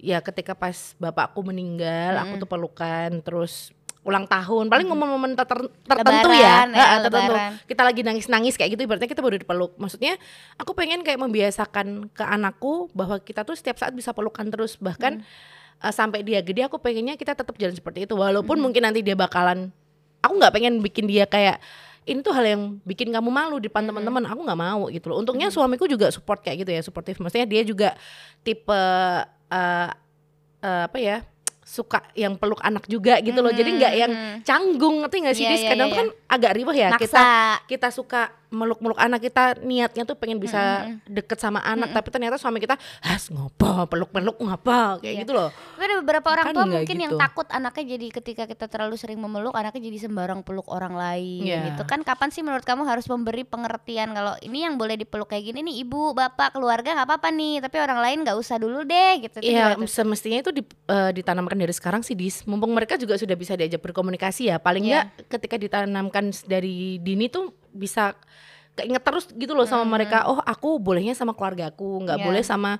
ya 0.00 0.18
ketika 0.20 0.52
pas 0.52 0.96
bapakku 0.96 1.40
meninggal 1.40 2.16
aku 2.18 2.34
Mm. 2.36 2.40
tuh 2.40 2.48
pelukan 2.48 3.10
terus 3.20 3.70
ulang 4.00 4.24
tahun. 4.24 4.72
Paling 4.72 4.88
momen-momen 4.88 5.36
ter- 5.36 5.68
tertentu 5.84 6.32
ya, 6.32 6.64
Lebaran, 6.64 6.68
ya, 6.72 6.80
Ha, 6.80 6.96
tertentu 7.04 7.32
lebaran. 7.36 7.52
kita 7.68 7.82
lagi 7.84 8.00
nangis-nangis 8.00 8.56
kayak 8.56 8.72
gitu 8.72 8.88
ibaratnya 8.88 9.04
kita 9.06 9.20
baru 9.20 9.36
dipeluk. 9.36 9.76
Maksudnya 9.76 10.16
aku 10.56 10.72
pengen 10.72 11.04
kayak 11.04 11.20
membiasakan 11.20 12.08
ke 12.08 12.24
anakku 12.24 12.88
bahwa 12.96 13.20
kita 13.20 13.44
tuh 13.44 13.52
setiap 13.52 13.76
saat 13.76 13.92
bisa 13.92 14.16
pelukan 14.16 14.48
terus. 14.48 14.80
Bahkan 14.80 15.20
eh, 15.80 15.92
sampai 15.92 16.24
dia 16.24 16.40
gede 16.40 16.64
aku 16.64 16.80
pengennya 16.80 17.20
kita 17.20 17.36
tetap 17.36 17.52
jalan 17.60 17.76
seperti 17.76 18.08
itu. 18.08 18.16
Walaupun 18.16 18.56
mungkin 18.56 18.88
nanti 18.88 19.04
dia 19.04 19.12
bakalan 19.12 19.68
aku 20.20 20.32
nggak 20.32 20.52
pengen 20.52 20.80
bikin 20.80 21.04
dia 21.04 21.28
kayak 21.28 21.60
ini 22.08 22.24
tuh 22.24 22.32
hal 22.32 22.48
yang 22.48 22.62
bikin 22.82 23.12
kamu 23.12 23.28
malu 23.28 23.60
di 23.60 23.68
depan 23.68 23.84
teman-teman. 23.84 24.24
Aku 24.24 24.40
nggak 24.40 24.56
mau 24.58 24.88
gitu 24.88 25.12
loh. 25.12 25.20
Untungnya 25.20 25.52
suamiku 25.52 25.84
juga 25.84 26.08
support 26.08 26.40
kayak 26.40 26.64
gitu 26.64 26.72
ya 26.72 26.80
suportif 26.80 27.20
maksudnya 27.20 27.44
dia 27.44 27.60
juga 27.68 27.92
tipe 28.40 28.80
eh, 29.50 29.88
eh, 30.62 30.82
apa 30.88 30.98
ya 30.98 31.18
suka 31.60 32.02
yang 32.18 32.34
peluk 32.34 32.58
anak 32.66 32.82
juga 32.90 33.22
gitu 33.22 33.38
loh 33.38 33.54
jadi 33.54 33.70
nggak 33.70 33.94
yang 33.94 34.12
canggung 34.42 35.06
ngerti 35.06 35.16
nggak 35.22 35.36
sih 35.38 35.44
Iya, 35.46 35.52
Dis? 35.54 35.62
iya, 35.62 35.70
kadang 35.70 35.90
iya. 35.90 35.98
kan 36.02 36.06
agak 36.26 36.52
ribet 36.58 36.74
ya 36.74 36.88
kita 36.98 36.98
maksa 36.98 37.26
kita 37.70 37.88
suka 37.94 38.22
meluk-meluk 38.50 38.94
anak 38.96 39.20
kita 39.20 39.58
niatnya 39.58 40.02
tuh 40.02 40.14
pengen 40.14 40.36
bisa 40.36 40.58
deket 41.04 41.38
sama 41.38 41.58
anak 41.60 41.90
tapi 41.90 42.10
ternyata 42.10 42.34
suami 42.34 42.58
kita 42.58 42.74
has 43.00 43.30
ngopo 43.30 43.86
peluk-peluk 43.86 44.36
ngapa 44.36 44.98
kayak 44.98 45.06
Iya. 45.10 45.22
gitu 45.22 45.32
loh 45.32 45.50
Tapi 45.50 45.82
ada 45.82 45.96
beberapa 45.98 46.28
orang 46.28 46.44
Kan 46.44 46.54
tua 46.54 46.66
mungkin 46.66 46.96
yang 46.98 47.12
gitu. 47.14 47.20
takut 47.20 47.46
anaknya 47.48 47.84
jadi 47.90 48.06
ketika 48.12 48.44
kita 48.44 48.66
terlalu 48.66 48.94
sering 48.94 49.16
memeluk 49.16 49.52
anaknya 49.52 49.86
jadi 49.86 49.98
sembarang 50.02 50.42
peluk 50.42 50.66
orang 50.66 50.92
lain 50.92 51.46
Iya. 51.46 51.72
gitu 51.72 51.82
kan 51.84 52.02
kapan 52.02 52.28
sih 52.28 52.42
menurut 52.42 52.62
kamu 52.62 52.82
harus 52.84 53.06
memberi 53.06 53.42
pengertian 53.42 54.10
kalau 54.10 54.34
ini 54.40 54.62
yang 54.62 54.74
boleh 54.74 54.94
dipeluk 54.94 55.26
kayak 55.26 55.46
gini 55.46 55.62
nih 55.62 55.76
ibu 55.80 56.10
bapak 56.10 56.50
keluarga 56.52 56.92
nggak 56.92 57.06
apa-apa 57.06 57.28
nih 57.30 57.60
tapi 57.60 57.76
orang 57.78 57.98
lain 58.00 58.18
nggak 58.20 58.34
usah 58.34 58.56
dulu 58.56 58.82
deh 58.82 59.12
gitu 59.20 59.38
Itu 59.38 59.46
Iya, 59.48 59.74
tuh? 59.74 59.86
semestinya 59.86 60.38
itu 60.38 60.50
di- 60.50 60.66
eh, 60.86 61.10
ditanamkan 61.12 61.54
dari 61.54 61.70
sekarang 61.70 62.00
sih, 62.00 62.12
Dis. 62.12 62.42
Mumpung 62.42 62.70
mereka 62.70 62.94
juga 62.94 63.14
sudah 63.14 63.32
bisa 63.32 63.54
diajak 63.54 63.78
berkomunikasi 63.78 64.48
ya. 64.48 64.58
Paling 64.58 64.84
Iya. 64.84 65.06
nggak 65.06 65.30
ketika 65.30 65.56
ditanamkan 65.56 66.34
dari 66.44 66.98
dini 66.98 67.26
tuh 67.26 67.54
bisa 67.70 68.14
keinget 68.72 69.02
terus 69.02 69.28
gitu 69.30 69.52
loh 69.52 69.64
sama 69.64 69.84
mereka. 69.84 70.24
Oh, 70.24 70.38
aku 70.38 70.78
bolehnya 70.78 71.12
sama 71.12 71.32
keluargaku, 71.32 72.02
nggak 72.02 72.16
Hmm. 72.16 72.24
Iya. 72.24 72.28
boleh 72.30 72.42
sama 72.42 72.72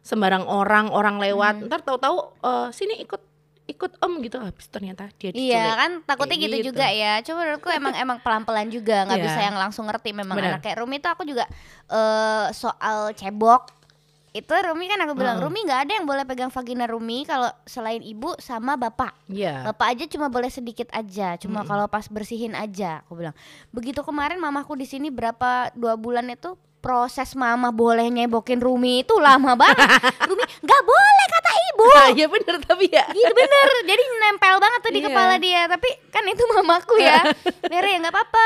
sembarang 0.00 0.44
orang, 0.44 0.88
orang 0.88 1.16
lewat. 1.18 1.54
Hmm. 1.60 1.66
Ntar 1.68 1.80
tahu-tahu 1.80 2.16
eh, 2.42 2.68
sini 2.70 3.00
ikut 3.00 3.22
ikut 3.64 3.96
om 4.04 4.20
gitu. 4.20 4.36
Habis 4.36 4.68
ternyata 4.68 5.08
dia 5.16 5.32
diculik. 5.32 5.48
Iya 5.48 5.64
kan 5.72 5.90
takutnya 6.04 6.36
Kayak 6.36 6.44
gitu, 6.44 6.56
gitu. 6.60 6.68
juga 6.72 6.86
ya. 6.86 7.12
Coba 7.24 7.38
menurutku 7.40 7.68
emang 7.70 7.94
emang 7.96 8.18
pelan-pelan 8.20 8.68
juga 8.68 9.08
nggak 9.08 9.16
Iya. 9.16 9.24
bisa 9.24 9.40
yang 9.40 9.56
langsung 9.56 9.84
ngerti 9.86 10.10
memang 10.12 10.36
Benar. 10.36 10.50
anak 10.56 10.62
kayak 10.62 10.84
Rumi 10.84 11.00
tuh 11.00 11.10
aku 11.10 11.24
juga 11.24 11.48
eh 11.88 12.46
soal 12.52 13.12
cebok 13.12 13.72
itu 14.34 14.50
Rumi 14.50 14.90
kan 14.90 14.98
aku 14.98 15.14
bilang 15.14 15.38
Heeh. 15.38 15.46
Rumi 15.46 15.62
nggak 15.62 15.80
ada 15.86 15.92
yang 15.94 16.04
boleh 16.04 16.26
pegang 16.26 16.50
vagina 16.50 16.84
Rumi 16.84 17.22
kalau 17.22 17.46
selain 17.64 18.02
ibu 18.02 18.34
sama 18.36 18.74
bapak. 18.74 19.14
Iya. 19.30 19.62
Bapak 19.64 19.94
aja 19.94 20.04
cuma 20.10 20.26
boleh 20.26 20.50
sedikit 20.50 20.90
aja, 20.90 21.38
cuma 21.38 21.62
kalau 21.62 21.86
pas 21.86 22.02
bersihin 22.04 22.52
aja. 22.52 23.06
Aku 23.06 23.14
bilang. 23.14 23.30
Begitu 23.70 24.02
kemarin 24.02 24.36
mamaku 24.36 24.74
di 24.74 24.84
sini 24.84 25.08
berapa 25.08 25.70
dua 25.72 25.94
bulan 25.94 26.26
itu 26.28 26.58
proses 26.78 27.32
mama 27.32 27.70
boleh 27.70 28.10
nyebokin 28.10 28.58
Rumi 28.58 29.00
itu 29.00 29.14
lama 29.16 29.54
banget. 29.62 29.88
Rumi 30.26 30.42
nggak 30.42 30.82
boleh 30.82 31.24
kata 31.30 31.50
ibu. 31.70 31.84
Iya 32.18 32.26
bener 32.26 32.54
tapi 32.60 32.86
ya. 32.90 33.06
Gitu 33.08 33.32
bener, 33.32 33.68
jadi 33.86 34.02
nempel 34.20 34.58
banget 34.58 34.80
tuh 34.82 34.92
di 34.92 35.00
Iya. 35.00 35.08
kepala 35.08 35.34
dia. 35.38 35.62
Tapi 35.70 35.88
kan 36.10 36.26
itu 36.26 36.42
mamaku 36.50 36.94
ya. 36.98 37.22
Mere 37.70 37.86
ya 37.86 37.98
nggak 38.02 38.10
apa-apa. 38.10 38.44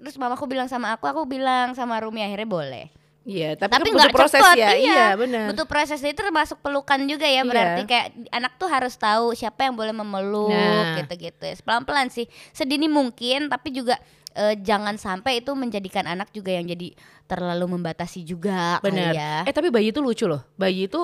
Terus 0.00 0.16
mamaku 0.16 0.48
bilang 0.48 0.64
sama 0.66 0.96
aku, 0.96 1.04
aku 1.04 1.28
bilang 1.28 1.76
sama 1.76 2.00
Rumi 2.00 2.24
akhirnya 2.24 2.48
boleh. 2.48 2.86
Iya, 3.20 3.52
tapi, 3.52 3.76
Tapi 3.76 3.88
kan 3.92 3.96
butuh 4.00 4.12
proses 4.16 4.40
cepet, 4.40 4.56
ya. 4.56 4.70
iya. 4.72 4.80
Iya, 4.80 5.06
benar. 5.20 5.44
Butuh 5.52 5.66
proses 5.68 6.00
itu 6.00 6.16
termasuk 6.16 6.56
pelukan 6.64 6.96
juga 7.04 7.28
ya. 7.28 7.44
Berarti 7.44 7.84
Iya. 7.84 7.88
kayak 7.88 8.06
anak 8.32 8.52
tuh 8.56 8.64
harus 8.66 8.96
tahu 8.96 9.36
siapa 9.36 9.68
yang 9.68 9.76
boleh 9.76 9.92
memeluk 9.92 10.48
Nah. 10.50 10.96
gitu-gitu. 11.04 11.44
Pelan-pelan 11.60 12.08
sih, 12.08 12.24
sedini 12.50 12.88
mungkin. 12.88 13.52
Tapi 13.52 13.68
juga 13.70 14.00
eh, 14.30 14.54
jangan 14.56 14.94
sampai 14.94 15.42
itu 15.42 15.50
menjadikan 15.52 16.06
anak 16.06 16.30
juga 16.30 16.54
yang 16.54 16.62
jadi 16.64 16.94
terlalu 17.26 17.76
membatasi 17.76 18.22
juga. 18.22 18.78
Benar. 18.80 19.12
ya. 19.12 19.32
Eh 19.44 19.52
tapi 19.52 19.68
bayi 19.68 19.90
itu 19.90 20.00
lucu 20.00 20.24
loh. 20.24 20.40
Bayi 20.54 20.86
itu 20.88 21.02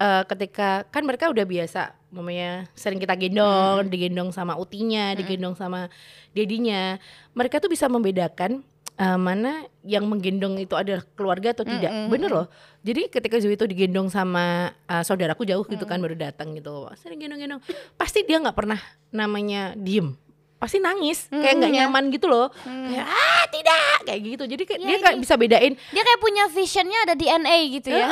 eh, 0.00 0.22
ketika 0.24 0.88
kan 0.88 1.04
mereka 1.04 1.28
udah 1.28 1.44
biasa, 1.44 1.92
mamanya 2.08 2.70
sering 2.72 2.96
kita 2.96 3.12
gendong, 3.14 3.84
digendong 3.90 4.32
sama 4.32 4.56
utinya, 4.56 5.12
digendong 5.12 5.52
sama 5.52 5.90
dedinya. 6.30 6.96
Mereka 7.34 7.60
tuh 7.60 7.68
bisa 7.68 7.84
membedakan 7.84 8.62
uh, 9.00 9.18
mana 9.18 9.64
yang 9.80 10.04
menggendong 10.04 10.60
itu 10.60 10.76
adalah 10.76 11.00
keluarga 11.16 11.56
atau 11.56 11.64
tidak. 11.64 11.88
Mm 11.88 12.00
-hmm. 12.04 12.12
Bener 12.12 12.30
loh. 12.30 12.46
Jadi 12.84 13.08
ketika 13.08 13.40
Zoe 13.40 13.56
itu 13.56 13.64
digendong 13.64 14.12
sama 14.12 14.76
uh, 14.84 15.02
saudaraku 15.02 15.48
jauh 15.48 15.64
gitu 15.64 15.80
mm 15.80 15.88
-hmm. 15.88 15.88
kan 15.88 15.98
baru 16.04 16.16
datang 16.20 16.48
gitu. 16.52 16.92
Sering 17.00 17.16
gendong-gendong. 17.16 17.64
Pasti 17.96 18.22
dia 18.28 18.36
nggak 18.36 18.56
pernah 18.56 18.80
namanya 19.08 19.72
diem. 19.72 20.12
Pasti 20.60 20.76
nangis, 20.76 21.24
-hmm. 21.32 21.40
kayak 21.40 21.54
nggak 21.56 21.72
ya. 21.72 21.76
nyaman 21.88 22.04
gitu 22.12 22.28
loh. 22.28 22.52
hmm. 22.68 22.92
Kayak 22.92 23.06
ah 23.08 23.44
tidak 23.48 23.96
kayak 24.04 24.20
gitu. 24.20 24.44
Jadi 24.44 24.62
kayak, 24.68 24.80
ya, 24.80 24.84
dia 24.84 24.92
iya, 24.92 25.00
kayak 25.00 25.16
iya. 25.16 25.22
bisa 25.24 25.34
bedain. 25.40 25.72
Dia 25.72 26.02
kayak 26.04 26.20
punya 26.20 26.44
visionnya 26.52 26.98
ada 27.08 27.14
DNA 27.16 27.56
gitu 27.80 27.88
ya. 27.88 28.06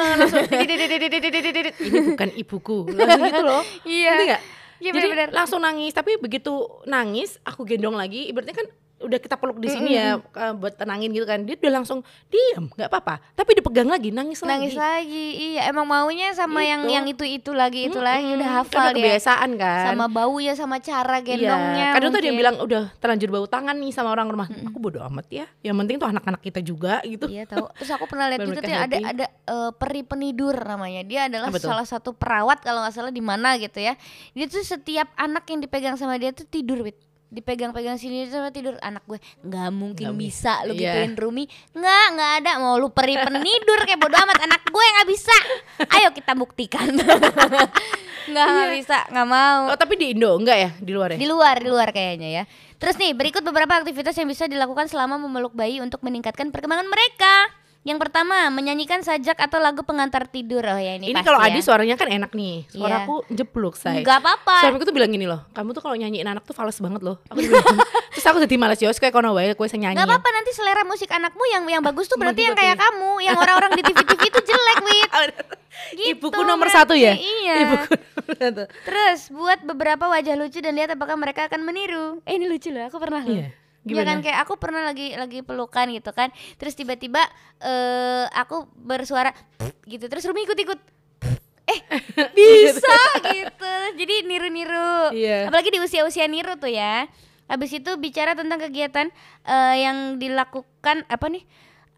Ini 1.76 1.98
bukan 2.16 2.28
ibuku. 2.40 2.78
Langsung 2.96 3.28
gitu 3.28 3.44
loh. 3.44 3.62
Iya. 3.84 4.40
Iya, 4.78 4.94
Jadi 4.94 5.10
bener 5.10 5.10
-bener. 5.10 5.28
langsung 5.34 5.58
nangis, 5.58 5.90
tapi 5.90 6.22
begitu 6.22 6.54
nangis 6.86 7.34
aku 7.42 7.66
gendong 7.66 7.98
lagi, 7.98 8.30
ibaratnya 8.30 8.54
kan 8.54 8.70
udah 9.08 9.18
kita 9.18 9.34
peluk 9.34 9.56
di 9.56 9.68
sini 9.68 9.90
ya 9.92 10.20
eh, 10.20 10.52
buat 10.52 10.74
tenangin 10.74 11.10
gitu 11.10 11.24
kan 11.24 11.42
dia 11.42 11.56
udah 11.56 11.72
langsung 11.74 11.98
diam 12.28 12.68
nggak 12.70 12.86
apa-apa 12.86 13.18
tapi 13.32 13.56
dipegang 13.56 13.88
lagi 13.88 14.10
nangis, 14.10 14.40
Nangis 14.40 14.72
lagi 14.72 15.08
lagi. 15.08 15.26
Iya, 15.54 15.68
emang 15.68 15.84
maunya 15.84 16.30
sama 16.30 16.60
yang 16.60 16.80
Gitu. 16.80 16.92
yang 16.92 17.06
itu-itu 17.06 17.50
lagi, 17.50 17.86
itu 17.86 17.96
lagi 17.96 18.24
Mm-mm, 18.24 18.38
udah 18.38 18.48
karena 18.48 18.62
hafal 18.62 18.86
dia. 18.86 18.94
kebiasaan 18.94 19.50
kan 19.54 19.84
Sama 19.88 20.06
baunya 20.06 20.52
sama 20.52 20.76
cara 20.78 21.16
Iya, 21.18 21.24
gendongnya. 21.24 21.86
kadang 21.92 22.10
tuh 22.10 22.20
dia 22.20 22.32
bilang 22.32 22.54
udah 22.58 22.82
terlanjur 22.98 23.28
bau 23.30 23.46
tangan 23.46 23.72
nih 23.74 23.90
sama 23.90 24.10
orang 24.10 24.28
rumah. 24.28 24.46
Aku 24.68 24.76
bodo 24.76 25.00
amat 25.02 25.26
ya. 25.28 25.46
Yang 25.60 25.76
penting 25.78 25.96
tuh 25.96 26.08
anak-anak 26.08 26.40
kita 26.40 26.60
juga 26.60 27.00
gitu. 27.02 27.26
Iya 27.26 27.46
tahu. 27.46 27.66
Terus 27.74 27.90
aku 27.90 28.04
pernah 28.04 28.26
lihat 28.28 28.40
mereka 28.42 28.60
tuh 28.60 28.70
ya, 28.70 28.80
ada 28.82 28.96
ada 29.02 29.26
eh, 29.26 29.70
peri 29.72 30.02
penidur 30.02 30.54
namanya. 30.54 31.00
Dia 31.02 31.20
adalah 31.26 31.48
salah 31.54 31.86
satu 31.86 32.12
perawat 32.12 32.60
kalau 32.60 32.82
nggak 32.82 32.94
salah 32.94 33.10
di 33.10 33.22
mana 33.22 33.56
gitu 33.56 33.78
ya. 33.78 33.94
Dia 34.32 34.46
tuh 34.46 34.60
setiap 34.60 35.08
anak 35.14 35.46
yang 35.46 35.58
dipegang 35.58 35.96
sama 35.96 36.16
dia 36.16 36.30
tuh 36.30 36.44
tidur 36.44 36.82
wit. 36.82 36.98
Dipegang-pegang 37.28 37.94
sini 37.94 38.24
sama 38.24 38.48
tidur 38.48 38.80
anak 38.80 39.04
gue 39.04 39.16
nggak 39.42 39.68
mungkin 39.70 40.10
mi- 40.10 40.26
bisa 40.26 40.64
lu 40.64 40.72
Iya. 40.72 40.96
gituin 40.96 41.12
Rumi 41.12 41.44
nggak 41.70 42.04
nggak 42.10 42.32
ada 42.38 42.50
mau 42.56 42.74
lu 42.74 42.88
peri 42.88 43.14
penidur 43.14 43.78
kayak 43.80 43.96
bodo 43.96 44.16
amat 44.16 44.38
anak 44.42 44.64
gue 44.64 44.80
nggak 44.88 45.06
bisa 45.06 45.36
ayo 45.90 46.08
kita 46.10 46.32
buktikan 46.32 46.88
nggak 48.28 48.46
nggak 48.46 48.70
bisa 48.74 48.98
nggak 49.08 49.26
mau 49.26 49.60
Oh, 49.66 49.76
tapi 49.76 49.94
di 49.94 50.12
Indo 50.12 50.32
enggak 50.34 50.56
ya? 50.56 50.70
Di 50.74 50.90
luar 50.90 51.08
ya? 51.12 51.18
di 51.18 51.26
luar, 51.26 51.56
di 51.58 51.68
luar 51.68 51.88
kayaknya 51.90 52.28
ya. 52.30 52.44
Terus 52.76 52.94
nih, 52.94 53.12
berikut 53.12 53.42
beberapa 53.42 53.74
aktivitas 53.74 54.14
yang 54.14 54.24
bisa 54.24 54.46
dilakukan 54.46 54.86
selama 54.86 55.18
memeluk 55.18 55.50
bayi 55.50 55.78
untuk 55.78 55.98
meningkatkan 56.00 56.48
perkembangan 56.48 56.86
mereka. 56.86 57.50
Yang 57.86 57.98
pertama, 58.04 58.50
menyanyikan 58.50 59.00
sajak 59.00 59.38
atau 59.38 59.62
lagu 59.62 59.80
pengantar 59.86 60.26
tidur. 60.28 60.60
Oh 60.60 60.76
ya 60.76 60.98
ini, 60.98 61.14
Ini 61.14 61.22
kalau 61.24 61.40
ya. 61.40 61.48
Adi 61.48 61.60
suaranya 61.62 61.94
kan 61.94 62.10
enak 62.10 62.34
nih. 62.34 62.66
Iya. 62.68 62.74
Suaraku 62.74 63.16
jeblok, 63.30 63.74
say. 63.78 64.02
Enggak 64.02 64.20
apa-apa. 64.20 64.66
Suamiku 64.66 64.84
tuh 64.84 64.92
bilang 64.92 65.08
gini 65.08 65.24
loh, 65.24 65.46
kamu 65.56 65.72
tuh 65.72 65.80
kalau 65.80 65.96
nyanyiin 65.96 66.26
anak 66.26 66.44
tuh 66.44 66.52
fals 66.52 66.76
banget 66.82 67.00
loh. 67.00 67.16
Aku 67.30 67.38
bilang, 67.38 67.64
terus 68.12 68.26
aku 68.26 68.42
jadi 68.44 68.56
malas 68.60 68.82
Yos 68.82 68.98
kayak 68.98 69.14
kono 69.14 69.32
wae 69.32 69.54
kowe 69.54 69.64
sing 69.70 69.86
nyanyi. 69.86 69.96
Enggak 69.96 70.10
apa-apa 70.10 70.28
nanti 70.34 70.50
selera 70.52 70.82
musik 70.84 71.08
anakmu 71.08 71.44
yang 71.48 71.64
yang 71.70 71.82
bagus 71.86 72.10
tuh 72.10 72.18
berarti 72.20 72.44
yang 72.44 72.58
kayak 72.58 72.76
kamu, 72.76 73.24
yang 73.24 73.36
orang-orang 73.38 73.72
di 73.78 73.82
TV-TV 73.86 74.22
itu 74.26 74.40
jelek, 74.42 74.78
Wit. 74.84 75.10
Gitu 75.94 76.18
Ibuku 76.18 76.42
nomor 76.42 76.66
berarti, 76.66 76.90
satu 76.90 76.94
ya? 76.98 77.14
Iya. 77.14 77.54
Ibuku 77.62 77.94
nomor 77.94 78.34
satu. 78.34 78.62
Terus 78.82 79.20
buat 79.30 79.62
beberapa 79.62 80.10
wajah 80.10 80.34
lucu 80.34 80.58
dan 80.58 80.74
lihat 80.74 80.92
apakah 80.98 81.14
mereka 81.14 81.46
akan 81.46 81.62
meniru. 81.62 82.18
Eh 82.26 82.34
ini 82.36 82.50
lucu 82.50 82.74
loh, 82.74 82.90
aku 82.90 82.98
pernah 82.98 83.22
loh. 83.22 83.46
Iya. 83.86 84.02
Kan 84.02 84.18
Gimana? 84.18 84.24
kayak 84.24 84.38
aku 84.44 84.54
pernah 84.58 84.82
lagi 84.82 85.14
lagi 85.14 85.40
pelukan 85.46 85.86
gitu 85.94 86.10
kan. 86.10 86.34
Terus 86.58 86.74
tiba-tiba 86.74 87.22
eh 87.62 88.24
aku 88.34 88.66
bersuara 88.74 89.30
gitu. 89.86 90.10
Terus 90.10 90.26
Rumi 90.26 90.44
ikut-ikut. 90.44 90.80
Eh 91.68 91.80
bisa 92.36 92.98
gitu. 93.32 93.74
Jadi 94.00 94.14
niru-niru. 94.26 95.14
Iya. 95.14 95.48
Apalagi 95.48 95.70
di 95.70 95.80
usia-usia 95.80 96.26
niru 96.26 96.56
tuh 96.58 96.72
ya. 96.72 97.06
Habis 97.48 97.80
itu 97.80 97.96
bicara 97.96 98.36
tentang 98.36 98.60
kegiatan 98.60 99.08
eh, 99.48 99.74
yang 99.80 100.20
dilakukan 100.20 101.08
apa 101.08 101.26
nih? 101.32 101.44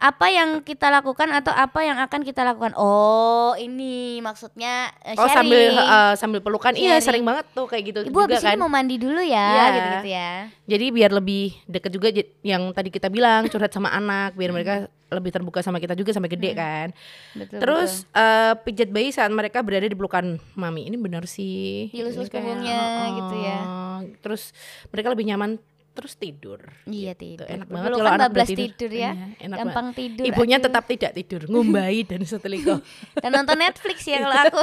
Apa 0.01 0.33
yang 0.33 0.65
kita 0.65 0.89
lakukan 0.89 1.29
atau 1.29 1.53
apa 1.53 1.85
yang 1.85 2.01
akan 2.01 2.25
kita 2.25 2.41
lakukan? 2.41 2.73
Oh, 2.73 3.53
ini 3.55 4.17
maksudnya 4.25 4.89
eh, 5.05 5.13
Oh 5.13 5.29
sharing. 5.29 5.37
sambil 5.37 5.61
uh, 5.77 6.15
sambil 6.17 6.41
pelukan 6.41 6.73
iya 6.73 6.97
Sharing. 6.97 7.05
sering 7.05 7.25
banget 7.29 7.45
tuh 7.53 7.69
kayak 7.69 7.85
gitu 7.85 7.99
Ibu 8.09 8.17
juga 8.17 8.25
habis 8.33 8.41
kan. 8.41 8.57
ini 8.57 8.61
mau 8.65 8.73
mandi 8.73 8.97
dulu 8.97 9.21
ya, 9.21 9.37
Iya. 9.53 9.65
gitu-gitu 9.77 10.09
ya. 10.09 10.31
Jadi 10.73 10.87
biar 10.89 11.11
lebih 11.13 11.45
deket 11.69 11.91
juga 11.93 12.09
yang 12.41 12.73
tadi 12.73 12.89
kita 12.89 13.13
bilang 13.13 13.45
curhat 13.53 13.69
sama 13.69 13.93
anak 13.93 14.33
biar 14.41 14.57
mereka 14.57 14.89
lebih 15.11 15.31
terbuka 15.37 15.61
sama 15.61 15.77
kita 15.77 15.93
juga 15.93 16.17
sampai 16.17 16.33
gede 16.33 16.57
kan. 16.57 16.89
Betul. 17.37 17.61
Terus 17.61 18.09
eh, 18.17 18.57
pijat 18.57 18.89
bayi 18.89 19.13
saat 19.13 19.29
mereka 19.29 19.61
berada 19.61 19.85
di 19.85 19.93
pelukan 19.93 20.41
mami. 20.57 20.89
Ini 20.89 20.97
benar 20.97 21.29
sih. 21.29 21.93
Dilus-lus 21.93 22.33
punggungnya 22.33 22.81
oh, 22.81 23.09
gitu 23.21 23.37
ya. 23.37 23.59
Terus 24.25 24.57
mereka 24.89 25.13
lebih 25.13 25.29
nyaman 25.29 25.61
terus 25.91 26.15
tidur. 26.15 26.61
Iya 26.85 27.13
Gitu. 27.13 27.37
tidur. 27.37 27.47
Enak 27.47 27.67
banget 27.67 27.83
Berpelukan 27.85 27.99
kalau 28.01 28.11
anak 28.11 28.21
udah 28.21 28.31
bablas 28.33 28.49
tidur. 28.49 28.63
tidur 28.71 28.91
ya. 28.91 29.11
Iya, 29.11 29.13
enak 29.41 29.59
Gampang 29.61 29.87
tidur. 29.93 30.25
Ibunya 30.25 30.57
aduh. 30.57 30.67
tetap 30.67 30.85
tidak 30.87 31.11
tidur, 31.13 31.41
ngumbai 31.47 31.99
dan 32.03 32.21
seteliko. 32.23 32.75
dan 33.23 33.31
nonton 33.33 33.57
Netflix 33.57 33.99
ya 34.03 34.19
kalau 34.21 34.39
aku 34.41 34.61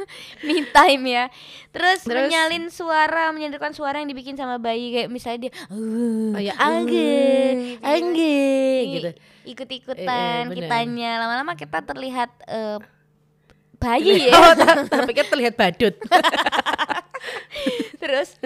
me 0.46 0.56
time 0.66 1.04
ya. 1.06 1.24
Terus, 1.70 1.98
Terus? 2.02 2.26
menyalin 2.26 2.64
suara, 2.68 3.30
menyandarkan 3.30 3.70
suara 3.70 3.96
yang 3.96 4.06
dibikin 4.06 4.34
sama 4.34 4.56
bayi 4.56 4.92
kayak 4.92 5.08
misalnya 5.08 5.38
dia 5.40 5.52
Oh 5.70 6.36
ya, 6.36 6.54
angge, 6.56 7.14
angge 7.80 8.50
gitu. 8.90 9.10
ikut-ikutan 9.46 10.04
Eh, 10.04 10.10
eh, 10.36 10.42
benar. 10.44 10.56
kitanya 10.56 11.10
lama-lama 11.18 11.52
kita 11.54 11.82
terlihat 11.82 12.30
eh, 12.44 12.78
bayi 13.76 14.26
ya 14.26 14.34
Oh, 14.90 15.04
pikir 15.04 15.26
terlihat 15.26 15.54
badut. 15.54 15.94
terus 17.96 18.36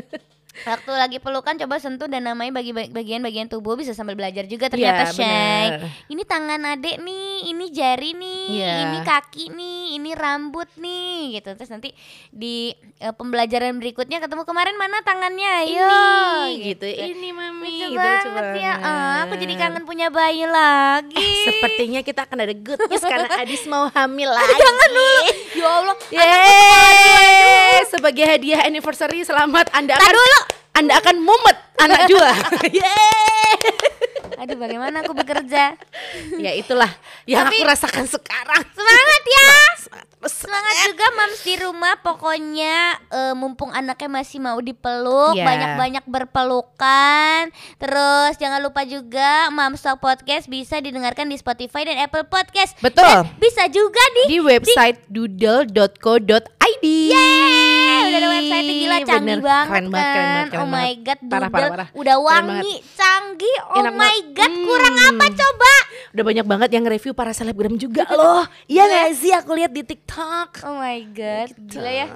waktu 0.60 0.90
lagi 0.90 1.18
pelukan 1.18 1.54
coba 1.56 1.76
sentuh 1.76 2.06
dan 2.06 2.24
namai 2.24 2.48
bagi 2.48 2.72
bagian-bagian 2.72 3.46
tubuh 3.46 3.74
bisa 3.74 3.90
sambil 3.90 4.14
belajar 4.14 4.44
juga 4.44 4.66
ternyata 4.66 5.04
Iya, 5.04 5.12
Shay 5.12 5.66
ini 6.08 6.22
tangan 6.22 6.58
adek 6.68 6.98
nih 6.98 7.26
ini 7.46 7.64
jari 7.68 8.10
nih 8.12 8.44
Iya. 8.50 8.74
ini 8.82 8.98
kaki 9.00 9.44
nih 9.50 9.82
ini 9.94 10.10
rambut 10.12 10.66
nih 10.74 11.36
gitu 11.36 11.52
terus 11.52 11.68
nanti 11.68 11.92
di 12.28 12.70
eh, 12.96 13.12
pembelajaran 13.12 13.76
berikutnya 13.76 14.18
ketemu 14.18 14.42
kemarin 14.42 14.74
mana 14.74 14.98
tangannya 15.00 15.48
ayo 15.62 15.92
Ini, 16.48 16.64
gitu. 16.66 16.86
Ini 16.86 17.28
Lucu 17.28 17.36
mami, 17.36 17.74
gitu, 17.86 17.96
banget 17.96 18.24
lucu 18.24 18.58
ya 18.58 18.74
ah, 18.74 19.16
aku 19.22 19.34
jadi 19.34 19.52
banget. 19.52 19.62
kangen 19.68 19.84
punya 19.84 20.06
bayi 20.08 20.44
lagi 20.44 21.16
Eh, 21.18 21.44
sepertinya 21.48 22.00
kita 22.00 22.20
akan 22.24 22.38
ada 22.40 22.54
good 22.54 22.80
news 22.84 23.00
karena 23.00 23.28
Adis 23.40 23.64
mau 23.64 23.86
hamil 23.88 24.28
lagi. 24.28 24.54
Jangan 24.54 24.88
dulu. 24.90 25.18
ya 25.54 25.68
Allah 25.70 25.96
Yeay, 26.10 27.84
sebagai 27.86 28.24
hadiah 28.24 28.60
anniversary 28.62 29.22
selamat 29.22 29.70
Anda 29.70 29.94
akan 29.94 30.12
dulu. 30.12 30.38
Anda 30.78 31.02
akan 31.02 31.26
mumet 31.26 31.58
anak 31.82 32.06
dua. 32.06 32.30
Yeay. 32.78 33.58
Aduh 34.38 34.56
bagaimana 34.56 35.02
aku 35.02 35.12
bekerja 35.12 35.74
ya 36.44 36.52
itulah 36.52 36.88
yang 37.24 37.44
Tapi- 37.44 37.58
aku 37.58 37.66
rasakan 37.66 38.06
sekarang. 38.06 38.62
semangat 38.68 39.22
ya 39.26 39.48
Terus 40.18 40.34
Semangat 40.34 40.74
juga 40.84 41.06
mams 41.14 41.40
di 41.40 41.54
rumah 41.56 41.94
pokoknya 41.96 42.76
eh, 43.06 43.34
mumpung 43.34 43.70
anaknya 43.70 44.10
masih 44.12 44.38
mau 44.38 44.58
dipeluk 44.58 45.30
Iya. 45.32 45.46
banyak-banyak 45.46 46.04
berpelukan 46.04 47.42
terus 47.76 48.34
jangan 48.34 48.58
lupa 48.58 48.82
juga 48.82 49.46
Mams 49.48 49.78
Talk 49.78 49.98
Podcast 49.98 50.46
bisa 50.46 50.78
didengarkan 50.78 51.22
di 51.24 51.36
Spotify 51.36 51.86
dan 51.86 51.98
Apple 52.00 52.26
Podcast 52.26 52.74
Betul. 52.78 53.06
Dan 53.06 53.30
bisa 53.38 53.66
juga 53.68 54.02
di 54.16 54.22
di 54.28 54.38
website 54.40 55.06
doodle.co.id. 55.08 56.84
Yeay, 57.08 57.14
udah 58.04 58.18
ada 58.18 58.28
website 58.28 58.66
gila 58.68 58.96
canggih 59.00 59.22
Bener. 59.32 59.40
banget 59.40 59.68
Keren 59.68 59.86
banget, 59.88 60.02
keren 60.04 60.18
kan. 60.18 60.28
banget, 60.28 60.48
keren 60.48 60.58
oh 60.58 60.66
my 60.66 60.74
banget. 60.74 60.98
god, 60.98 61.18
Parah, 61.20 61.30
Doodle 61.40 61.48
parah, 61.48 61.70
parah. 61.70 61.88
udah 61.92 62.16
Keren 62.16 62.26
wangi, 62.28 62.44
canggih. 62.50 62.78
Oh 63.68 63.76
Enak 63.76 63.92
my 63.92 64.18
god, 64.32 64.52
kurang 64.58 64.94
Hmm. 64.94 65.08
apa 65.10 65.24
coba? 65.28 65.72
Udah 66.08 66.24
banyak 66.24 66.46
banget 66.46 66.70
yang 66.72 66.84
review 66.84 67.12
para 67.12 67.30
selebgram 67.30 67.74
juga 67.74 68.08
loh. 68.08 68.48
Iya 68.64 68.84
gak 68.84 69.08
sih 69.14 69.30
aku 69.30 69.52
lihat 69.52 69.70
di 69.70 69.82
TikTok. 69.82 70.64
Oh 70.64 70.76
my 70.76 70.98
god, 71.08 71.48
Gitu. 71.50 71.76
gila 71.76 71.90
ya. 71.90 72.06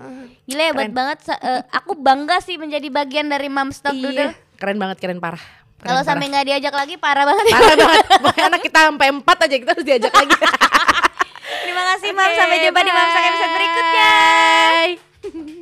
Gila 0.42 0.62
hebat 0.64 0.82
Keren. 0.84 0.94
banget. 0.94 1.18
Eh, 1.30 1.62
aku 1.70 1.92
bangga 1.94 2.38
sih 2.38 2.56
menjadi 2.56 2.88
bagian 2.88 3.26
dari 3.26 3.46
Mams 3.46 3.78
Talk 3.78 3.92
Doodle. 3.92 4.32
Iya. 4.32 4.56
Keren 4.56 4.76
banget, 4.76 4.96
keren 4.98 5.18
parah. 5.18 5.42
Kalau 5.78 6.00
sampai 6.00 6.26
nggak 6.26 6.46
diajak 6.46 6.72
lagi 6.72 6.94
parah 6.96 7.24
banget. 7.24 7.44
parah 7.48 7.76
banget. 7.82 8.04
Pokoknya 8.16 8.44
anak 8.48 8.62
kita 8.62 8.78
sampai 8.86 9.08
empat 9.10 9.36
aja 9.40 9.56
kita 9.56 9.70
harus 9.70 9.84
diajak 9.84 10.12
lagi. 10.12 10.34
Terima 11.62 11.82
kasih 11.88 12.10
Mam, 12.10 12.30
sampai 12.32 12.58
jumpa 12.60 12.80
di 12.80 12.90
Mams 12.90 13.12
Talk 13.12 13.24
episode 13.24 13.52
berikutnya. 13.52 14.10
Bye. 14.72 14.94